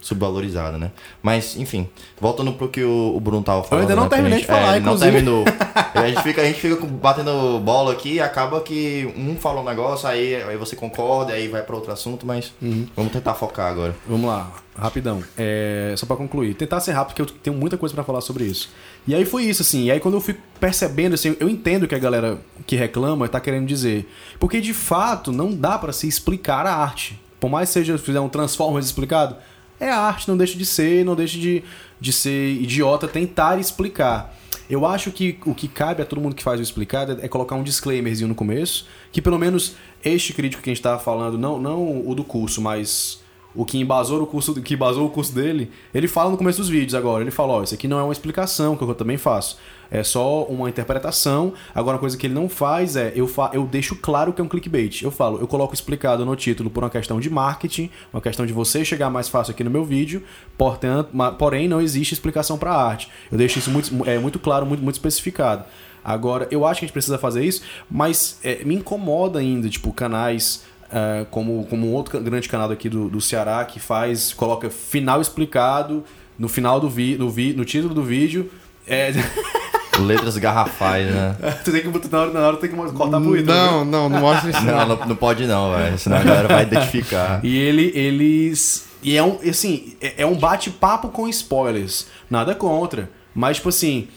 subvalorizada, 0.00 0.78
né? 0.78 0.90
Mas, 1.22 1.56
enfim, 1.56 1.88
voltando 2.20 2.52
pro 2.52 2.68
que 2.68 2.82
o, 2.82 3.14
o 3.16 3.20
Bruno 3.20 3.42
tava 3.42 3.62
falando. 3.64 3.82
ainda 3.82 3.96
não 3.96 4.04
né, 4.04 4.08
terminei 4.08 4.38
gente- 4.38 4.46
de 4.46 4.52
falar, 4.52 4.76
é, 4.76 4.80
não 4.80 4.94
inclusive. 4.94 5.10
terminou. 5.12 5.44
a 5.94 6.06
gente 6.08 6.22
fica, 6.22 6.42
a 6.42 6.44
gente 6.44 6.60
fica 6.60 6.86
batendo 6.86 7.58
bola 7.60 7.92
aqui 7.92 8.14
e 8.14 8.20
acaba 8.20 8.60
que 8.60 9.12
um 9.16 9.36
fala 9.36 9.60
um 9.60 9.64
negócio, 9.64 10.08
aí, 10.08 10.36
aí 10.42 10.56
você 10.56 10.76
concorda, 10.76 11.32
aí 11.32 11.48
vai 11.48 11.62
pra 11.62 11.74
outro 11.76 11.92
assunto, 11.92 12.26
mas 12.26 12.52
Uhum. 12.62 12.86
vamos 12.96 13.12
tentar 13.12 13.34
focar 13.34 13.70
agora. 13.70 13.94
Vamos 14.08 14.26
lá, 14.28 14.50
rapidão. 14.76 15.22
É, 15.36 15.94
só 15.96 16.06
pra 16.06 16.16
concluir. 16.16 16.54
Tentar 16.54 16.80
ser 16.80 16.92
rápido, 16.92 17.16
porque 17.16 17.22
eu 17.22 17.38
tenho 17.42 17.56
muita 17.56 17.76
coisa 17.76 17.94
pra 17.94 18.04
falar 18.04 18.20
sobre 18.20 18.44
isso. 18.44 18.70
E 19.06 19.14
aí 19.14 19.24
foi 19.24 19.44
isso, 19.44 19.62
assim. 19.62 19.84
E 19.84 19.90
aí 19.90 20.00
quando 20.00 20.14
eu 20.14 20.20
fui 20.20 20.36
percebendo, 20.60 21.14
assim, 21.14 21.36
eu 21.40 21.48
entendo 21.48 21.84
o 21.84 21.88
que 21.88 21.94
a 21.94 21.98
galera 21.98 22.38
que 22.66 22.76
reclama 22.76 23.28
tá 23.28 23.40
querendo 23.40 23.66
dizer. 23.66 24.08
Porque 24.38 24.60
de 24.60 24.72
fato 24.74 25.32
não 25.32 25.52
dá 25.54 25.76
pra 25.78 25.92
se 25.92 26.06
explicar 26.06 26.66
a 26.66 26.74
arte. 26.74 27.18
Por 27.40 27.48
mais 27.48 27.68
que 27.68 27.74
seja 27.74 27.96
fizer 27.98 28.18
um 28.20 28.28
Transformers 28.28 28.86
explicado, 28.86 29.36
é 29.80 29.90
arte, 29.90 30.28
não 30.28 30.36
deixa 30.36 30.56
de 30.56 30.66
ser, 30.66 31.04
não 31.04 31.14
deixa 31.14 31.38
de, 31.38 31.62
de 32.00 32.12
ser 32.12 32.52
idiota 32.52 33.06
tentar 33.06 33.58
explicar. 33.58 34.34
Eu 34.68 34.84
acho 34.84 35.10
que 35.10 35.38
o 35.46 35.54
que 35.54 35.66
cabe 35.66 36.02
a 36.02 36.04
todo 36.04 36.20
mundo 36.20 36.34
que 36.34 36.42
faz 36.42 36.60
o 36.60 36.62
explicado 36.62 37.18
é 37.22 37.28
colocar 37.28 37.56
um 37.56 37.62
disclaimerzinho 37.62 38.28
no 38.28 38.34
começo, 38.34 38.86
que 39.10 39.22
pelo 39.22 39.38
menos 39.38 39.76
este 40.04 40.34
crítico 40.34 40.62
que 40.62 40.68
a 40.68 40.74
gente 40.74 40.82
tava 40.82 40.98
falando, 40.98 41.38
não, 41.38 41.58
não 41.58 42.06
o 42.06 42.14
do 42.14 42.22
curso, 42.22 42.60
mas 42.60 43.20
o 43.54 43.64
que 43.64 43.78
embasou 43.78 44.22
o 44.22 44.26
curso, 44.26 44.54
que 44.60 44.74
embasou 44.74 45.06
o 45.06 45.10
curso 45.10 45.34
dele, 45.34 45.70
ele 45.94 46.06
fala 46.06 46.30
no 46.30 46.36
começo 46.36 46.58
dos 46.58 46.68
vídeos 46.68 46.94
agora, 46.94 47.22
ele 47.24 47.30
fala, 47.30 47.54
ó, 47.54 47.62
isso 47.62 47.74
aqui 47.74 47.88
não 47.88 47.98
é 47.98 48.02
uma 48.02 48.12
explicação, 48.12 48.76
que 48.76 48.82
eu 48.82 48.94
também 48.94 49.16
faço. 49.16 49.58
É 49.90 50.02
só 50.02 50.44
uma 50.44 50.68
interpretação. 50.68 51.54
Agora, 51.74 51.96
uma 51.96 52.00
coisa 52.00 52.16
que 52.16 52.26
ele 52.26 52.34
não 52.34 52.48
faz 52.48 52.96
é, 52.96 53.12
eu, 53.16 53.26
fa 53.26 53.50
eu 53.52 53.66
deixo 53.66 53.96
claro 53.96 54.32
que 54.32 54.40
é 54.40 54.44
um 54.44 54.48
clickbait. 54.48 55.02
Eu 55.02 55.10
falo, 55.10 55.38
eu 55.38 55.46
coloco 55.46 55.74
explicado 55.74 56.24
no 56.24 56.36
título 56.36 56.68
por 56.68 56.82
uma 56.84 56.90
questão 56.90 57.18
de 57.18 57.30
marketing, 57.30 57.90
uma 58.12 58.20
questão 58.20 58.44
de 58.44 58.52
você 58.52 58.84
chegar 58.84 59.10
mais 59.10 59.28
fácil 59.28 59.52
aqui 59.52 59.64
no 59.64 59.70
meu 59.70 59.84
vídeo, 59.84 60.22
portanto, 60.56 61.10
porém 61.38 61.68
não 61.68 61.80
existe 61.80 62.12
explicação 62.12 62.58
para 62.58 62.72
arte. 62.72 63.08
Eu 63.30 63.38
deixo 63.38 63.58
isso 63.58 63.70
muito, 63.70 63.90
é, 64.08 64.18
muito 64.18 64.38
claro, 64.38 64.66
muito, 64.66 64.82
muito 64.82 64.96
especificado. 64.96 65.64
Agora, 66.04 66.48
eu 66.50 66.64
acho 66.66 66.80
que 66.80 66.84
a 66.84 66.86
gente 66.86 66.92
precisa 66.92 67.18
fazer 67.18 67.44
isso, 67.44 67.62
mas 67.90 68.38
é, 68.42 68.64
me 68.64 68.74
incomoda 68.74 69.38
ainda, 69.38 69.68
tipo, 69.68 69.92
canais 69.92 70.64
é, 70.90 71.26
como, 71.30 71.66
como 71.66 71.86
um 71.86 71.92
outro 71.92 72.18
grande 72.20 72.48
canal 72.48 72.70
aqui 72.70 72.88
do, 72.88 73.08
do 73.08 73.20
Ceará 73.20 73.64
que 73.64 73.78
faz, 73.78 74.32
coloca 74.32 74.70
final 74.70 75.20
explicado 75.20 76.04
no 76.38 76.48
final 76.48 76.80
do 76.80 76.88
vídeo, 76.88 77.18
no, 77.18 77.30
vi 77.30 77.52
no 77.52 77.64
título 77.64 77.94
do 77.94 78.02
vídeo. 78.02 78.50
É, 78.86 79.12
Letras 79.98 80.36
garrafais, 80.36 81.12
né? 81.12 81.36
tu 81.64 81.72
tem 81.72 81.82
que 81.82 81.88
botar 81.88 82.08
na 82.08 82.20
hora, 82.20 82.32
na 82.32 82.40
hora 82.40 82.56
tem 82.56 82.70
que 82.70 82.76
cortar 82.76 83.20
pro 83.20 83.36
Ítalo, 83.36 83.58
Não, 83.58 83.84
não, 83.84 84.08
não 84.08 84.20
mostra 84.20 84.50
isso. 84.50 84.64
Não, 84.64 84.86
não, 84.86 85.06
não 85.06 85.16
pode 85.16 85.46
não, 85.46 85.76
velho. 85.76 85.98
Senão 85.98 86.16
a 86.18 86.22
galera 86.22 86.48
vai 86.48 86.62
identificar. 86.62 87.40
E 87.44 87.56
ele, 87.56 87.92
eles. 87.94 88.86
E 89.02 89.16
é 89.16 89.22
um, 89.22 89.38
assim, 89.48 89.96
é 90.00 90.14
é 90.18 90.26
um 90.26 90.36
bate-papo 90.36 91.08
com 91.08 91.28
spoilers. 91.28 92.06
Nada 92.30 92.54
contra. 92.54 93.10
Mas, 93.34 93.56
tipo 93.56 93.68
assim. 93.68 94.08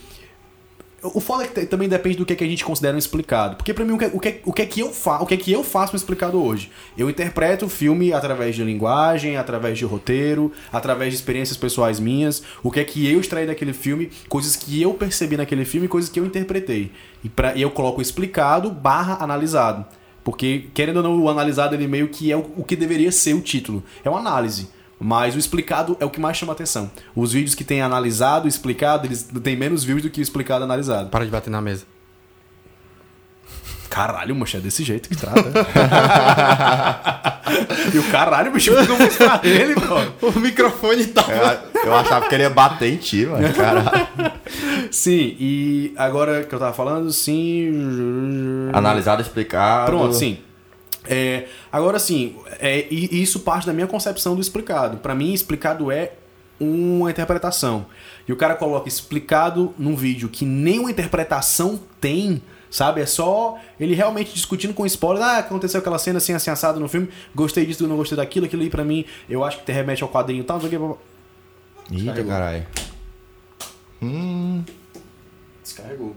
O 1.03 1.19
foda 1.19 1.43
é 1.43 1.47
que 1.47 1.65
também 1.65 1.89
depende 1.89 2.17
do 2.17 2.25
que, 2.25 2.33
é 2.33 2.35
que 2.35 2.43
a 2.43 2.47
gente 2.47 2.63
considera 2.63 2.95
um 2.95 2.99
explicado. 2.99 3.55
Porque 3.55 3.73
pra 3.73 3.83
mim, 3.83 3.93
o 3.93 3.97
que, 3.97 4.05
o 4.05 4.19
que, 4.19 4.41
o 4.45 4.53
que 4.53 4.61
é 4.61 4.65
que 4.67 4.79
eu 4.81 4.93
o 5.19 5.25
que 5.25 5.33
é 5.33 5.37
que 5.37 5.51
eu 5.51 5.63
faço 5.63 5.93
um 5.93 5.95
explicado 5.95 6.41
hoje? 6.41 6.69
Eu 6.95 7.09
interpreto 7.09 7.65
o 7.65 7.69
filme 7.69 8.13
através 8.13 8.55
de 8.55 8.63
linguagem, 8.63 9.35
através 9.35 9.79
de 9.79 9.85
roteiro, 9.85 10.51
através 10.71 11.11
de 11.11 11.15
experiências 11.15 11.57
pessoais 11.57 11.99
minhas. 11.99 12.43
O 12.61 12.69
que 12.69 12.79
é 12.79 12.83
que 12.83 13.11
eu 13.11 13.19
extraí 13.19 13.47
daquele 13.47 13.73
filme, 13.73 14.11
coisas 14.29 14.55
que 14.55 14.79
eu 14.79 14.93
percebi 14.93 15.35
naquele 15.35 15.65
filme, 15.65 15.87
coisas 15.87 16.07
que 16.07 16.19
eu 16.19 16.25
interpretei. 16.25 16.91
E, 17.23 17.29
pra, 17.29 17.55
e 17.55 17.63
eu 17.63 17.71
coloco 17.71 17.99
explicado 17.99 18.69
barra 18.69 19.17
analisado. 19.23 19.85
Porque, 20.23 20.67
querendo 20.71 20.97
ou 20.97 21.03
não, 21.03 21.19
o 21.19 21.29
analisado 21.29 21.73
ele 21.73 21.87
meio 21.87 22.09
que 22.09 22.31
é 22.31 22.37
o, 22.37 22.45
o 22.57 22.63
que 22.63 22.75
deveria 22.75 23.11
ser 23.11 23.33
o 23.33 23.41
título. 23.41 23.83
É 24.03 24.09
uma 24.09 24.19
análise. 24.19 24.69
Mas 25.03 25.33
o 25.35 25.39
explicado 25.39 25.97
é 25.99 26.05
o 26.05 26.11
que 26.11 26.19
mais 26.19 26.37
chama 26.37 26.53
atenção. 26.53 26.91
Os 27.15 27.33
vídeos 27.33 27.55
que 27.55 27.63
tem 27.63 27.81
analisado, 27.81 28.47
explicado, 28.47 29.07
eles 29.07 29.27
têm 29.43 29.55
menos 29.55 29.83
views 29.83 30.03
do 30.03 30.11
que 30.11 30.21
explicado 30.21 30.63
e 30.63 30.65
analisado. 30.65 31.09
Para 31.09 31.25
de 31.25 31.31
bater 31.31 31.49
na 31.49 31.59
mesa. 31.59 31.85
Caralho, 33.89 34.35
mancha, 34.35 34.59
é 34.59 34.61
desse 34.61 34.83
jeito 34.83 35.09
que 35.09 35.17
trata. 35.17 35.41
e 37.93 37.97
o 37.97 38.03
caralho, 38.11 38.51
bicho, 38.51 38.69
eu 38.69 38.87
não 38.87 38.95
fiz 38.95 39.17
pra 39.17 39.41
ele, 39.43 39.73
pô. 39.73 39.95
O 40.29 40.39
microfone 40.39 41.07
tá. 41.07 41.25
Eu, 41.73 41.81
eu 41.85 41.95
achava 41.95 42.29
que 42.29 42.35
ele 42.35 42.43
ia 42.43 42.49
bater 42.49 42.93
em 42.93 42.97
ti, 42.97 43.25
mano. 43.25 43.51
Caralho. 43.53 44.07
Sim, 44.91 45.35
e 45.39 45.93
agora 45.97 46.43
que 46.43 46.53
eu 46.53 46.59
tava 46.59 46.73
falando, 46.73 47.11
sim. 47.11 48.69
Analisado, 48.71 49.21
explicado. 49.21 49.87
Pronto, 49.87 50.13
sim. 50.13 50.37
É, 51.05 51.47
agora 51.71 51.97
sim, 51.97 52.35
é, 52.59 52.85
e 52.91 53.21
isso 53.21 53.39
parte 53.39 53.65
da 53.65 53.73
minha 53.73 53.87
concepção 53.87 54.35
do 54.35 54.41
explicado. 54.41 54.97
Pra 54.97 55.15
mim, 55.15 55.33
explicado 55.33 55.91
é 55.91 56.13
uma 56.59 57.09
interpretação. 57.09 57.87
E 58.27 58.31
o 58.31 58.35
cara 58.35 58.55
coloca 58.55 58.87
explicado 58.87 59.73
num 59.77 59.95
vídeo 59.95 60.29
que 60.29 60.45
nem 60.45 60.79
uma 60.79 60.91
interpretação 60.91 61.79
tem, 61.99 62.41
sabe? 62.69 63.01
É 63.01 63.05
só 63.05 63.57
ele 63.79 63.95
realmente 63.95 64.33
discutindo 64.33 64.73
com 64.73 64.85
spoiler. 64.85 65.23
Ah, 65.23 65.37
aconteceu 65.39 65.79
aquela 65.79 65.97
cena 65.97 66.19
assim, 66.19 66.33
assim, 66.33 66.51
assado 66.51 66.79
no 66.79 66.87
filme. 66.87 67.09
Gostei 67.33 67.65
disso, 67.65 67.87
não 67.87 67.97
gostei 67.97 68.15
daquilo. 68.15 68.45
Aquilo 68.45 68.61
aí 68.61 68.69
pra 68.69 68.85
mim, 68.85 69.05
eu 69.27 69.43
acho 69.43 69.57
que 69.59 69.65
te 69.65 69.71
remete 69.71 70.03
ao 70.03 70.09
quadrinho 70.09 70.41
e 70.41 70.43
tal. 70.43 70.59
não 70.59 70.69
sei 70.69 70.77
o 70.77 70.97
que. 71.89 71.97
Eita, 72.07 72.23
caralho. 72.23 72.65
Hum. 74.01 74.63
Descarregou. 75.63 76.15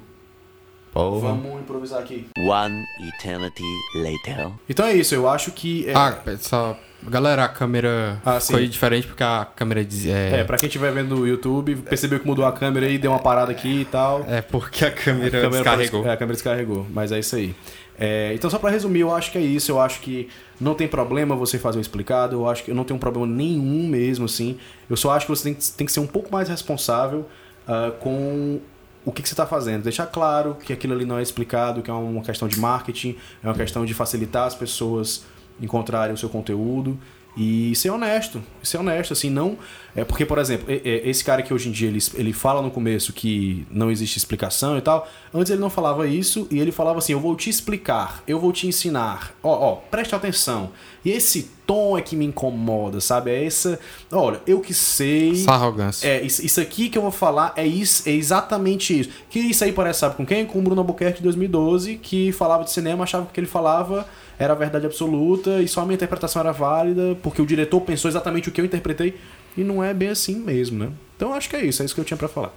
Porra. 0.94 1.28
Vamos 1.30 1.60
improvisar 1.60 2.00
aqui. 2.00 2.26
One 2.38 2.84
eternity 3.18 3.62
later. 3.96 4.50
Então 4.68 4.86
é 4.86 4.94
isso, 4.94 5.14
eu 5.14 5.28
acho 5.28 5.50
que. 5.50 5.88
É, 5.88 5.92
Ah, 5.94 6.16
só. 6.38 6.78
Galera, 7.06 7.44
a 7.44 7.48
câmera 7.48 8.18
Ah, 8.24 8.40
ficou 8.40 8.58
sim. 8.60 8.66
diferente 8.68 9.06
porque 9.06 9.22
a 9.22 9.44
câmera 9.54 9.84
diz- 9.84 10.06
é, 10.06 10.40
é, 10.40 10.44
pra 10.44 10.56
quem 10.56 10.68
estiver 10.68 10.90
vendo 10.90 11.14
no 11.16 11.26
YouTube, 11.28 11.76
percebeu 11.76 12.18
que 12.18 12.26
mudou 12.26 12.46
a 12.46 12.52
câmera 12.52 12.86
aí, 12.86 12.96
deu 12.96 13.10
uma 13.10 13.18
parada 13.18 13.52
aqui 13.52 13.80
e 13.82 13.84
tal. 13.84 14.24
é 14.26 14.40
porque 14.40 14.86
a 14.86 14.90
câmera, 14.90 15.26
A 15.26 15.42
câmera 15.42 15.50
descarregou. 15.50 16.06
É, 16.06 16.12
a 16.12 16.16
câmera 16.16 16.32
descarregou, 16.34 16.86
mas 16.94 17.12
é 17.12 17.18
isso 17.18 17.36
aí. 17.36 17.54
É, 17.98 18.32
então, 18.34 18.48
só 18.48 18.58
pra 18.58 18.70
resumir, 18.70 19.00
eu 19.00 19.14
acho 19.14 19.30
que 19.30 19.36
é 19.36 19.40
isso. 19.42 19.70
Eu 19.70 19.80
acho 19.80 20.00
que 20.00 20.28
não 20.58 20.74
tem 20.74 20.88
problema 20.88 21.36
você 21.36 21.58
fazer 21.58 21.76
o 21.78 21.80
explicado. 21.82 22.36
Eu 22.36 22.48
acho 22.48 22.64
que 22.64 22.70
eu 22.70 22.74
não 22.74 22.84
tenho 22.84 22.98
problema 22.98 23.26
nenhum 23.26 23.86
mesmo, 23.86 24.24
assim. 24.24 24.56
Eu 24.88 24.96
só 24.96 25.10
acho 25.12 25.26
que 25.26 25.30
você 25.30 25.44
tem, 25.44 25.54
que- 25.54 25.72
tem 25.72 25.86
que 25.86 25.92
ser 25.92 26.00
um 26.00 26.06
pouco 26.06 26.32
mais 26.32 26.48
responsável 26.48 27.28
ah, 27.68 27.92
com 28.00 28.60
o 29.04 29.12
que, 29.12 29.22
que 29.22 29.28
você 29.28 29.34
está 29.34 29.46
fazendo. 29.46 29.82
Deixar 29.82 30.06
claro 30.06 30.56
que 30.56 30.72
aquilo 30.72 30.94
ali 30.94 31.04
não 31.04 31.18
é 31.18 31.22
explicado, 31.22 31.82
que 31.82 31.90
é 31.90 31.94
uma 31.94 32.22
questão 32.22 32.48
de 32.48 32.58
marketing, 32.58 33.16
é 33.42 33.46
uma 33.46 33.54
questão 33.54 33.84
de 33.84 33.92
facilitar 33.94 34.46
as 34.46 34.54
pessoas 34.54 35.24
encontrarem 35.60 36.14
o 36.14 36.18
seu 36.18 36.28
conteúdo. 36.28 36.98
E 37.36 37.74
ser 37.74 37.90
honesto, 37.90 38.40
ser 38.62 38.78
honesto, 38.78 39.12
assim, 39.12 39.28
não. 39.28 39.58
É 39.96 40.04
porque, 40.04 40.24
por 40.24 40.38
exemplo, 40.38 40.66
esse 40.68 41.22
cara 41.22 41.42
que 41.42 41.54
hoje 41.54 41.68
em 41.68 41.72
dia 41.72 41.88
ele, 41.88 41.98
ele 42.14 42.32
fala 42.32 42.60
no 42.60 42.70
começo 42.70 43.12
que 43.12 43.66
não 43.70 43.90
existe 43.90 44.18
explicação 44.18 44.76
e 44.76 44.80
tal. 44.80 45.08
Antes 45.32 45.50
ele 45.50 45.60
não 45.60 45.70
falava 45.70 46.06
isso 46.06 46.46
e 46.50 46.58
ele 46.58 46.72
falava 46.72 46.98
assim: 46.98 47.12
Eu 47.12 47.20
vou 47.20 47.36
te 47.36 47.48
explicar, 47.50 48.22
eu 48.26 48.38
vou 48.38 48.52
te 48.52 48.66
ensinar. 48.66 49.34
Ó, 49.42 49.50
ó, 49.52 49.74
preste 49.76 50.14
atenção. 50.14 50.70
E 51.04 51.10
esse 51.10 51.50
tom 51.66 51.96
é 51.98 52.02
que 52.02 52.16
me 52.16 52.24
incomoda, 52.24 53.00
sabe? 53.00 53.30
É 53.30 53.44
essa. 53.44 53.78
Olha, 54.10 54.40
eu 54.46 54.60
que 54.60 54.74
sei. 54.74 55.32
Essa 55.32 55.52
arrogância. 55.52 56.08
É, 56.08 56.22
isso, 56.22 56.60
aqui 56.60 56.88
que 56.88 56.98
eu 56.98 57.02
vou 57.02 57.10
falar 57.10 57.52
é, 57.56 57.66
isso, 57.66 58.08
é 58.08 58.12
exatamente 58.12 58.98
isso. 58.98 59.10
Que 59.28 59.38
isso 59.38 59.62
aí 59.64 59.72
parece, 59.72 60.00
sabe 60.00 60.16
com 60.16 60.26
quem? 60.26 60.44
Com 60.46 60.58
o 60.58 60.62
Bruno 60.62 60.80
Albuquerque 60.80 61.18
de 61.18 61.24
2012, 61.24 61.96
que 61.96 62.32
falava 62.32 62.64
de 62.64 62.70
cinema, 62.70 63.04
achava 63.04 63.26
que 63.32 63.38
ele 63.38 63.46
falava 63.46 64.06
era 64.38 64.52
a 64.52 64.56
verdade 64.56 64.86
absoluta 64.86 65.60
e 65.60 65.68
só 65.68 65.80
a 65.80 65.84
minha 65.84 65.94
interpretação 65.94 66.40
era 66.40 66.52
válida, 66.52 67.16
porque 67.22 67.40
o 67.40 67.46
diretor 67.46 67.80
pensou 67.80 68.08
exatamente 68.08 68.48
o 68.48 68.52
que 68.52 68.60
eu 68.60 68.64
interpretei. 68.64 69.18
E 69.56 69.62
não 69.62 69.82
é 69.82 69.94
bem 69.94 70.08
assim 70.08 70.36
mesmo, 70.36 70.84
né? 70.84 70.90
Então 71.16 71.30
eu 71.30 71.34
acho 71.34 71.48
que 71.48 71.56
é 71.56 71.64
isso, 71.64 71.82
é 71.82 71.84
isso 71.84 71.94
que 71.94 72.00
eu 72.00 72.04
tinha 72.04 72.16
pra 72.16 72.28
falar. 72.28 72.52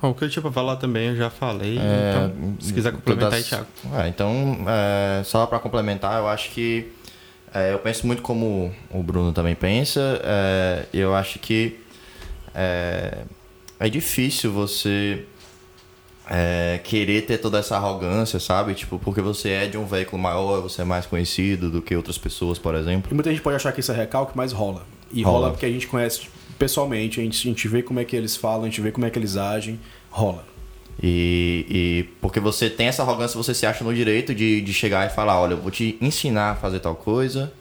Bom, 0.00 0.10
o 0.10 0.14
que 0.14 0.24
eu 0.24 0.28
tinha 0.30 0.42
pra 0.42 0.52
falar 0.52 0.76
também 0.76 1.08
eu 1.08 1.16
já 1.16 1.30
falei. 1.30 1.78
É, 1.78 2.30
então, 2.30 2.56
se 2.60 2.72
quiser 2.72 2.92
complementar 2.92 3.32
aí, 3.32 3.42
Thiago. 3.42 3.66
É, 3.94 4.08
então, 4.08 4.58
é, 4.66 5.22
só 5.24 5.46
pra 5.46 5.58
complementar, 5.58 6.18
eu 6.18 6.28
acho 6.28 6.50
que 6.50 6.92
é, 7.54 7.72
eu 7.72 7.78
penso 7.78 8.06
muito 8.06 8.22
como 8.22 8.74
o 8.90 9.02
Bruno 9.02 9.32
também 9.32 9.54
pensa. 9.54 10.20
é, 10.24 10.86
eu 10.92 11.14
acho 11.14 11.38
que 11.38 11.78
é, 12.54 13.18
é 13.78 13.88
difícil 13.88 14.52
você 14.52 15.24
é, 16.28 16.80
querer 16.82 17.22
ter 17.22 17.38
toda 17.38 17.58
essa 17.58 17.76
arrogância, 17.76 18.40
sabe? 18.40 18.74
Tipo, 18.74 18.98
porque 18.98 19.20
você 19.20 19.50
é 19.50 19.66
de 19.66 19.78
um 19.78 19.86
veículo 19.86 20.20
maior, 20.20 20.60
você 20.60 20.82
é 20.82 20.84
mais 20.84 21.06
conhecido 21.06 21.70
do 21.70 21.80
que 21.80 21.94
outras 21.94 22.18
pessoas, 22.18 22.58
por 22.58 22.74
exemplo. 22.74 23.10
E 23.10 23.14
muita 23.14 23.30
gente 23.30 23.42
pode 23.42 23.56
achar 23.56 23.72
que 23.72 23.80
isso 23.80 23.92
é 23.92 23.96
recalque, 23.96 24.32
mas 24.34 24.52
rola. 24.52 24.84
E 25.12 25.22
rola, 25.22 25.38
Rola. 25.38 25.50
porque 25.50 25.66
a 25.66 25.70
gente 25.70 25.86
conhece 25.86 26.28
pessoalmente, 26.58 27.20
a 27.20 27.22
gente, 27.22 27.36
a 27.46 27.50
gente 27.50 27.68
vê 27.68 27.82
como 27.82 28.00
é 28.00 28.04
que 28.04 28.16
eles 28.16 28.36
falam, 28.36 28.62
a 28.62 28.64
gente 28.64 28.80
vê 28.80 28.90
como 28.90 29.06
é 29.06 29.10
que 29.10 29.18
eles 29.18 29.36
agem. 29.36 29.78
Rola. 30.10 30.44
E, 31.00 31.66
e 31.68 32.02
porque 32.20 32.40
você 32.40 32.70
tem 32.70 32.88
essa 32.88 33.02
arrogância, 33.02 33.36
você 33.36 33.54
se 33.54 33.66
acha 33.66 33.84
no 33.84 33.94
direito 33.94 34.34
de, 34.34 34.60
de 34.62 34.72
chegar 34.72 35.06
e 35.06 35.10
falar, 35.10 35.40
olha, 35.40 35.52
eu 35.52 35.58
vou 35.58 35.70
te 35.70 35.96
ensinar 36.00 36.52
a 36.52 36.54
fazer 36.56 36.80
tal 36.80 36.94
coisa, 36.94 37.52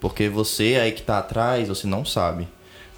porque 0.00 0.28
você 0.28 0.78
aí 0.82 0.92
que 0.92 1.02
tá 1.02 1.18
atrás, 1.18 1.68
você 1.68 1.86
não 1.86 2.04
sabe, 2.04 2.48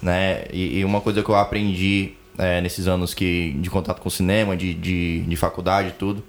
né? 0.01 0.45
E, 0.51 0.79
e 0.79 0.85
uma 0.85 0.99
coisa 0.99 1.23
que 1.23 1.29
eu 1.29 1.35
aprendi 1.35 2.13
é, 2.37 2.61
nesses 2.61 2.87
anos 2.87 3.13
que, 3.13 3.51
de 3.59 3.69
contato 3.69 4.01
com 4.01 4.07
o 4.07 4.11
cinema, 4.11 4.55
de, 4.57 4.73
de, 4.73 5.21
de 5.21 5.35
faculdade 5.35 5.89
e 5.89 5.91
tudo, 5.91 6.23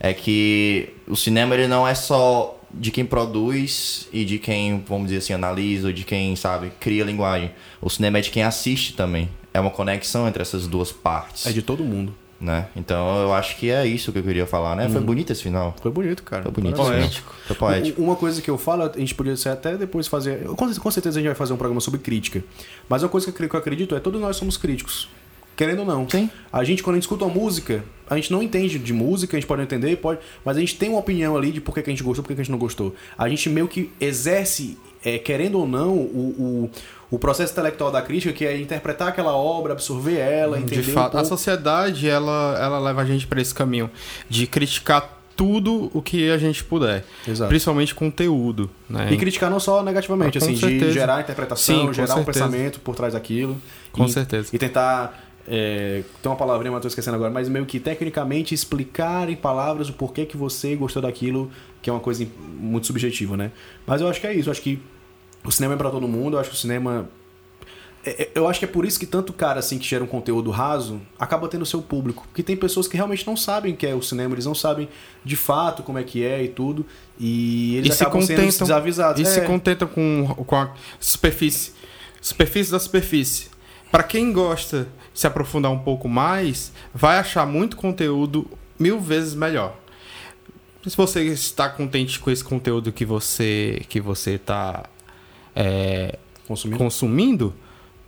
é 0.00 0.12
que 0.12 0.90
o 1.06 1.16
cinema 1.16 1.54
ele 1.54 1.66
não 1.68 1.86
é 1.86 1.94
só 1.94 2.58
de 2.72 2.90
quem 2.90 3.04
produz 3.04 4.08
e 4.12 4.24
de 4.24 4.38
quem, 4.38 4.82
vamos 4.88 5.06
dizer 5.06 5.18
assim, 5.18 5.32
analisa, 5.32 5.86
ou 5.88 5.92
de 5.92 6.04
quem, 6.04 6.34
sabe, 6.36 6.72
cria 6.80 7.04
linguagem. 7.04 7.50
O 7.80 7.88
cinema 7.88 8.18
é 8.18 8.20
de 8.20 8.30
quem 8.30 8.42
assiste 8.42 8.94
também. 8.94 9.28
É 9.52 9.60
uma 9.60 9.70
conexão 9.70 10.26
entre 10.26 10.42
essas 10.42 10.66
duas 10.66 10.90
partes 10.90 11.46
É 11.46 11.52
de 11.52 11.62
todo 11.62 11.84
mundo. 11.84 12.12
né? 12.40 12.66
Então 12.74 13.20
eu 13.22 13.32
acho 13.32 13.56
que 13.56 13.70
é 13.70 13.86
isso 13.86 14.10
que 14.10 14.18
eu 14.18 14.22
queria 14.24 14.44
falar, 14.46 14.74
né? 14.74 14.88
Foi 14.88 15.00
bonito 15.00 15.30
esse 15.30 15.44
final. 15.44 15.76
Foi 15.80 15.92
bonito, 15.92 16.24
cara. 16.24 16.42
Foi 16.42 16.50
bonito. 16.50 16.74
Final. 16.84 17.08
Foi 17.46 17.54
poético. 17.56 18.02
Uma 18.02 18.16
coisa 18.16 18.42
que 18.42 18.50
eu 18.50 18.58
falo, 18.58 18.82
a 18.82 18.98
gente 18.98 19.14
podia 19.14 19.36
ser 19.36 19.50
até 19.50 19.76
depois 19.76 20.08
fazer. 20.08 20.40
Com 20.56 20.90
certeza 20.90 21.20
a 21.20 21.22
gente 21.22 21.28
vai 21.28 21.36
fazer 21.36 21.52
um 21.52 21.56
programa 21.56 21.80
sobre 21.80 22.00
crítica. 22.00 22.42
Mas 22.88 23.04
uma 23.04 23.08
coisa 23.08 23.26
que 23.26 23.30
eu 23.30 23.34
acre- 23.34 23.48
que 23.48 23.54
eu 23.54 23.60
acredito 23.60 23.94
é 23.94 24.00
todos 24.00 24.20
nós 24.20 24.36
somos 24.36 24.56
críticos. 24.56 25.08
Querendo 25.56 25.80
ou 25.80 25.84
não. 25.86 26.08
Sim. 26.08 26.28
A 26.52 26.64
gente, 26.64 26.82
quando 26.82 26.94
a 26.94 26.96
gente 26.96 27.04
escuta 27.04 27.24
uma 27.24 27.34
música, 27.34 27.84
a 28.08 28.16
gente 28.16 28.30
não 28.32 28.42
entende 28.42 28.78
de 28.78 28.92
música, 28.92 29.36
a 29.36 29.40
gente 29.40 29.46
pode 29.48 29.62
entender, 29.62 29.96
pode, 29.96 30.20
mas 30.44 30.56
a 30.56 30.60
gente 30.60 30.76
tem 30.76 30.90
uma 30.90 30.98
opinião 30.98 31.36
ali 31.36 31.52
de 31.52 31.60
por 31.60 31.74
que 31.74 31.82
que 31.82 31.90
a 31.90 31.92
gente 31.92 32.02
gostou, 32.02 32.22
por 32.22 32.28
que 32.28 32.34
que 32.34 32.40
a 32.40 32.44
gente 32.44 32.52
não 32.52 32.58
gostou. 32.58 32.94
A 33.16 33.28
gente 33.28 33.48
meio 33.48 33.68
que 33.68 33.90
exerce 34.00 34.76
é, 35.04 35.18
querendo 35.18 35.58
ou 35.58 35.68
não, 35.68 35.92
o, 35.92 36.70
o, 37.10 37.14
o 37.14 37.18
processo 37.18 37.52
intelectual 37.52 37.90
da 37.90 38.00
crítica, 38.00 38.32
que 38.32 38.44
é 38.44 38.58
interpretar 38.58 39.08
aquela 39.08 39.36
obra, 39.36 39.72
absorver 39.72 40.18
ela, 40.18 40.58
entender 40.58 40.82
De 40.82 40.90
fato, 40.90 41.16
um 41.16 41.20
a 41.20 41.24
sociedade 41.24 42.08
ela, 42.08 42.58
ela 42.60 42.78
leva 42.78 43.02
a 43.02 43.04
gente 43.04 43.26
para 43.26 43.40
esse 43.40 43.54
caminho 43.54 43.90
de 44.28 44.46
criticar 44.46 45.20
tudo 45.36 45.90
o 45.92 46.00
que 46.00 46.30
a 46.30 46.38
gente 46.38 46.62
puder, 46.62 47.04
Exato. 47.26 47.48
principalmente 47.48 47.94
conteúdo, 47.94 48.70
né? 48.88 49.08
E 49.12 49.16
criticar 49.16 49.50
não 49.50 49.58
só 49.58 49.82
negativamente, 49.82 50.38
Ah, 50.38 50.42
assim, 50.42 50.54
de 50.54 50.60
certeza. 50.60 50.92
gerar 50.92 51.20
interpretação, 51.20 51.88
Sim, 51.88 51.92
gerar 51.92 52.14
um 52.14 52.24
certeza. 52.24 52.44
pensamento 52.46 52.80
por 52.80 52.94
trás 52.94 53.14
daquilo. 53.14 53.60
Com 53.92 54.04
e, 54.04 54.08
certeza. 54.08 54.50
E 54.52 54.58
tentar. 54.58 55.22
É, 55.46 56.02
tem 56.22 56.30
uma 56.32 56.36
palavrinha, 56.36 56.70
mas 56.72 56.78
eu 56.78 56.82
tô 56.82 56.88
esquecendo 56.88 57.16
agora, 57.16 57.30
mas 57.30 57.48
meio 57.48 57.66
que 57.66 57.78
tecnicamente 57.78 58.54
explicar 58.54 59.28
em 59.28 59.36
palavras 59.36 59.88
o 59.90 59.92
porquê 59.92 60.24
que 60.24 60.36
você 60.36 60.74
gostou 60.74 61.02
daquilo, 61.02 61.50
que 61.82 61.90
é 61.90 61.92
uma 61.92 62.00
coisa 62.00 62.26
muito 62.58 62.86
subjetiva, 62.86 63.36
né? 63.36 63.50
Mas 63.86 64.00
eu 64.00 64.08
acho 64.08 64.20
que 64.20 64.26
é 64.26 64.32
isso, 64.34 64.48
eu 64.48 64.52
acho 64.52 64.62
que 64.62 64.80
o 65.44 65.50
cinema 65.52 65.74
é 65.74 65.76
pra 65.76 65.90
todo 65.90 66.08
mundo, 66.08 66.36
eu 66.36 66.40
acho 66.40 66.50
que 66.50 66.56
o 66.56 66.58
cinema. 66.58 67.08
é- 68.06 68.22
é- 68.24 68.30
Eu 68.34 68.46
acho 68.48 68.58
que 68.58 68.64
é 68.64 68.68
por 68.68 68.84
isso 68.86 68.98
que 69.00 69.06
tanto 69.06 69.32
cara 69.32 69.58
assim 69.60 69.78
que 69.78 69.86
gera 69.86 70.02
um 70.04 70.06
conteúdo 70.06 70.50
raso 70.50 71.00
acaba 71.18 71.48
tendo 71.48 71.64
seu 71.66 71.80
público. 71.82 72.24
Porque 72.28 72.42
tem 72.42 72.54
pessoas 72.56 72.86
que 72.88 72.96
realmente 72.96 73.26
não 73.26 73.34
sabem 73.36 73.72
o 73.72 73.76
que 73.76 73.86
é 73.86 73.94
o 73.94 74.02
cinema, 74.02 74.34
eles 74.34 74.44
não 74.46 74.54
sabem 74.54 74.88
de 75.24 75.36
fato 75.36 75.82
como 75.82 75.98
é 75.98 76.02
que 76.02 76.22
é 76.22 76.42
e 76.42 76.48
tudo. 76.48 76.84
E 77.18 77.76
eles 77.76 77.94
e 77.94 77.96
se 77.96 78.02
acabam 78.02 78.20
sendo 78.22 78.36
contentam, 78.42 78.66
desavisados. 78.66 79.20
e 79.22 79.24
se 79.24 79.40
É. 79.40 79.44
contentam 79.44 79.88
com, 79.88 80.26
com 80.46 80.56
a 80.56 80.74
superfície. 81.00 81.72
Superfície 82.20 82.70
da 82.70 82.78
superfície. 82.78 83.48
Para 83.90 84.02
quem 84.02 84.32
gosta 84.34 84.86
se 85.14 85.26
aprofundar 85.26 85.70
um 85.72 85.78
pouco 85.78 86.08
mais, 86.08 86.72
vai 86.92 87.18
achar 87.18 87.46
muito 87.46 87.76
conteúdo 87.76 88.46
mil 88.78 89.00
vezes 89.00 89.34
melhor. 89.34 89.76
Se 90.86 90.96
você 90.96 91.22
está 91.24 91.68
contente 91.70 92.18
com 92.20 92.30
esse 92.30 92.44
conteúdo 92.44 92.92
que 92.92 93.06
você 93.06 93.82
que 93.88 94.00
você 94.00 94.32
está 94.32 94.82
é, 95.56 96.18
Consumindo. 96.46 96.78
consumindo, 96.78 97.54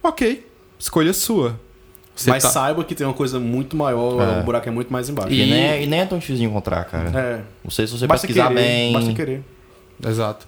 ok, 0.02 0.46
escolha 0.78 1.12
sua. 1.14 1.58
Você 2.14 2.30
Mas 2.30 2.42
tá- 2.42 2.50
saiba 2.50 2.82
que 2.84 2.94
tem 2.94 3.06
uma 3.06 3.12
coisa 3.14 3.38
muito 3.38 3.76
maior, 3.76 4.20
É. 4.22 4.40
o 4.40 4.42
buraco 4.42 4.68
é 4.68 4.72
muito 4.72 4.90
mais 4.92 5.08
embaixo. 5.08 5.32
E, 5.32 5.40
E- 5.42 5.50
nem, 5.50 5.62
é- 5.62 5.82
e 5.82 5.86
nem 5.86 6.00
é 6.00 6.06
tão 6.06 6.18
difícil 6.18 6.38
de 6.38 6.44
encontrar, 6.44 6.84
cara. 6.86 7.10
É. 7.18 7.42
Não 7.62 7.70
sei 7.70 7.86
se 7.86 7.92
você 7.96 8.06
Basta 8.06 8.26
pesquisar 8.26 8.48
querer, 8.48 8.60
bem. 8.60 8.92
Basta 8.92 9.12
querer. 9.14 9.42
Exato. 10.06 10.46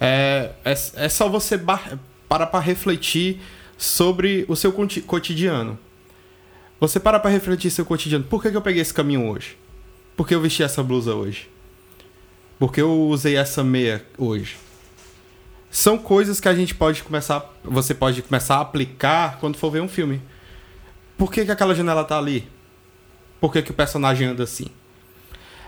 É, 0.00 0.50
é, 0.64 0.72
é 0.94 1.08
só 1.08 1.28
você 1.28 1.56
bar- 1.56 1.98
parar 2.28 2.46
para 2.46 2.60
refletir 2.60 3.40
sobre 3.76 4.44
o 4.48 4.54
seu 4.56 4.72
cotidiano. 5.06 5.76
Você 6.80 7.00
para 7.00 7.18
para 7.18 7.30
refletir 7.30 7.70
seu 7.70 7.84
cotidiano. 7.84 8.24
Por 8.24 8.42
que, 8.42 8.50
que 8.50 8.56
eu 8.56 8.62
peguei 8.62 8.80
esse 8.80 8.94
caminho 8.94 9.28
hoje? 9.28 9.56
Por 10.16 10.26
que 10.26 10.34
eu 10.34 10.40
vesti 10.40 10.62
essa 10.62 10.82
blusa 10.82 11.14
hoje? 11.14 11.48
Por 12.58 12.72
que 12.72 12.80
eu 12.80 13.08
usei 13.08 13.36
essa 13.36 13.62
meia 13.64 14.04
hoje? 14.16 14.56
São 15.70 15.98
coisas 15.98 16.40
que 16.40 16.48
a 16.48 16.54
gente 16.54 16.74
pode 16.74 17.02
começar. 17.02 17.52
Você 17.64 17.94
pode 17.94 18.22
começar 18.22 18.56
a 18.56 18.60
aplicar 18.60 19.38
quando 19.38 19.56
for 19.56 19.70
ver 19.70 19.82
um 19.82 19.88
filme. 19.88 20.20
Por 21.16 21.32
que, 21.32 21.44
que 21.44 21.50
aquela 21.50 21.74
janela 21.74 22.04
tá 22.04 22.16
ali? 22.16 22.48
Por 23.40 23.52
que, 23.52 23.62
que 23.62 23.70
o 23.70 23.74
personagem 23.74 24.28
anda 24.28 24.44
assim? 24.44 24.66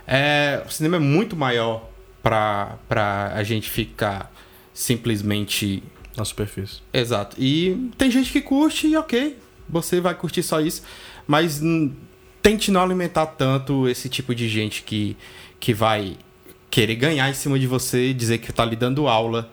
É, 0.06 0.62
o 0.66 0.70
cinema 0.70 0.96
é 0.96 1.00
muito 1.00 1.36
maior 1.36 1.88
pra, 2.22 2.78
pra 2.88 3.32
a 3.34 3.42
gente 3.42 3.68
ficar 3.68 4.32
simplesmente. 4.72 5.82
Na 6.16 6.24
superfície. 6.24 6.80
Exato. 6.92 7.36
E 7.38 7.90
tem 7.96 8.10
gente 8.10 8.32
que 8.32 8.40
curte 8.40 8.88
e 8.88 8.96
ok, 8.96 9.38
você 9.70 10.00
vai 10.00 10.14
curtir 10.14 10.42
só 10.42 10.60
isso. 10.60 10.82
Mas 11.26 11.60
tente 12.42 12.70
não 12.70 12.82
alimentar 12.82 13.26
tanto 13.26 13.88
esse 13.88 14.08
tipo 14.08 14.34
de 14.34 14.48
gente 14.48 14.82
que, 14.82 15.16
que 15.58 15.72
vai 15.74 16.16
querer 16.70 16.94
ganhar 16.96 17.28
em 17.28 17.34
cima 17.34 17.58
de 17.58 17.66
você 17.66 18.08
e 18.10 18.14
dizer 18.14 18.38
que 18.38 18.52
tá 18.52 18.64
lhe 18.64 18.76
dando 18.76 19.06
aula, 19.08 19.50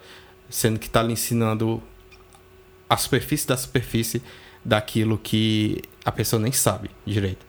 sendo 0.50 0.80
que 0.80 0.90
tá 0.90 1.02
lhe 1.04 1.14
ensinando 1.14 1.82
a 2.90 2.96
superfície 2.98 3.48
da 3.48 3.58
superfície 3.58 4.22
daquilo 4.64 5.18
que 5.18 5.82
a 6.06 6.12
pessoa 6.12 6.42
nem 6.42 6.52
sabe 6.52 6.90
direito. 7.06 7.46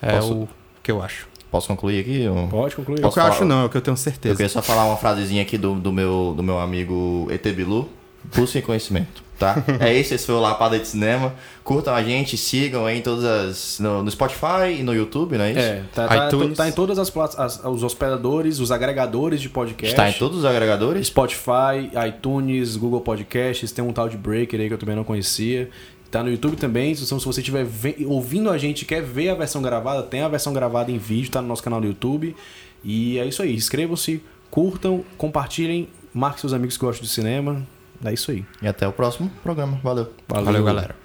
É 0.00 0.12
Posso- 0.16 0.32
o 0.34 0.48
que 0.82 0.90
eu 0.90 1.02
acho. 1.02 1.28
Posso 1.50 1.66
concluir 1.68 2.00
aqui? 2.00 2.26
ou- 2.28 2.48
Pode 2.48 2.76
concluir. 2.76 2.98
É 3.02 3.06
o 3.06 3.10
que 3.10 3.18
eu 3.18 3.22
falar? 3.22 3.34
acho 3.34 3.44
não, 3.44 3.62
é 3.62 3.64
o 3.64 3.68
que 3.68 3.76
eu 3.76 3.80
tenho 3.82 3.92
Eu 3.94 3.96
certeza. 3.98 4.36
queria 4.36 4.48
só 4.48 4.62
falar 4.62 4.84
uma 4.86 4.96
frasezinha 4.96 5.42
aqui 5.42 5.58
do, 5.58 5.74
do, 5.74 5.92
meu, 5.92 6.32
do 6.36 6.42
meu 6.42 6.58
amigo 6.60 7.26
ET 7.30 7.42
Bilu. 7.52 7.88
Busquem 8.36 8.62
conhecimento, 8.62 9.22
tá? 9.40 9.64
É 9.80 9.92
esse, 9.92 10.14
esse 10.14 10.24
foi 10.26 10.36
o 10.36 10.40
Lapada 10.40 10.78
de 10.78 10.86
Cinema. 10.86 11.34
Curtam 11.64 11.92
a 11.92 12.02
gente, 12.04 12.36
sigam 12.36 12.86
aí 12.86 12.98
em 12.98 13.02
todas 13.02 13.24
as. 13.24 13.80
No, 13.80 14.02
no 14.04 14.10
Spotify 14.10 14.78
e 14.78 14.82
no 14.84 14.94
YouTube, 14.94 15.36
não 15.36 15.44
é 15.44 15.50
isso? 15.50 15.58
É, 15.60 15.82
tá, 15.92 16.06
tá, 16.06 16.26
iTunes. 16.28 16.56
tá 16.56 16.68
em 16.68 16.72
todas 16.72 16.98
as, 16.98 17.12
as 17.36 17.64
os 17.64 17.82
hospedadores, 17.82 18.60
os 18.60 18.70
agregadores 18.70 19.40
de 19.40 19.48
podcast. 19.48 19.92
Está 19.92 20.08
em 20.08 20.12
todos 20.12 20.38
os 20.38 20.44
agregadores. 20.44 21.08
Spotify, 21.08 21.90
iTunes, 22.08 22.76
Google 22.76 23.00
Podcasts, 23.00 23.72
tem 23.72 23.84
um 23.84 23.92
tal 23.92 24.08
de 24.08 24.16
Breaker 24.16 24.60
aí 24.60 24.68
que 24.68 24.74
eu 24.74 24.78
também 24.78 24.94
não 24.94 25.04
conhecia. 25.04 25.70
Tá 26.10 26.22
no 26.24 26.30
YouTube 26.30 26.56
também, 26.56 26.90
então 26.92 27.18
se 27.20 27.24
você 27.24 27.40
estiver 27.40 27.64
ve- 27.64 28.04
ouvindo 28.06 28.50
a 28.50 28.58
gente 28.58 28.82
e 28.82 28.84
quer 28.84 29.00
ver 29.00 29.28
a 29.28 29.34
versão 29.36 29.62
gravada, 29.62 30.02
tem 30.02 30.22
a 30.22 30.28
versão 30.28 30.52
gravada 30.52 30.90
em 30.90 30.98
vídeo, 30.98 31.30
tá 31.30 31.40
no 31.40 31.46
nosso 31.46 31.62
canal 31.62 31.80
do 31.80 31.86
YouTube. 31.86 32.34
E 32.82 33.16
é 33.18 33.26
isso 33.26 33.40
aí, 33.42 33.54
inscrevam-se, 33.54 34.20
curtam, 34.50 35.04
compartilhem, 35.16 35.86
marquem 36.12 36.40
seus 36.40 36.52
amigos 36.52 36.76
que 36.76 36.84
gostam 36.84 37.04
de 37.06 37.12
cinema. 37.12 37.64
É 38.04 38.12
isso 38.12 38.30
aí. 38.30 38.44
E 38.62 38.68
até 38.68 38.86
o 38.86 38.92
próximo 38.92 39.30
programa. 39.42 39.78
Valeu. 39.82 40.12
Valeu 40.28 40.64
galera. 40.64 40.99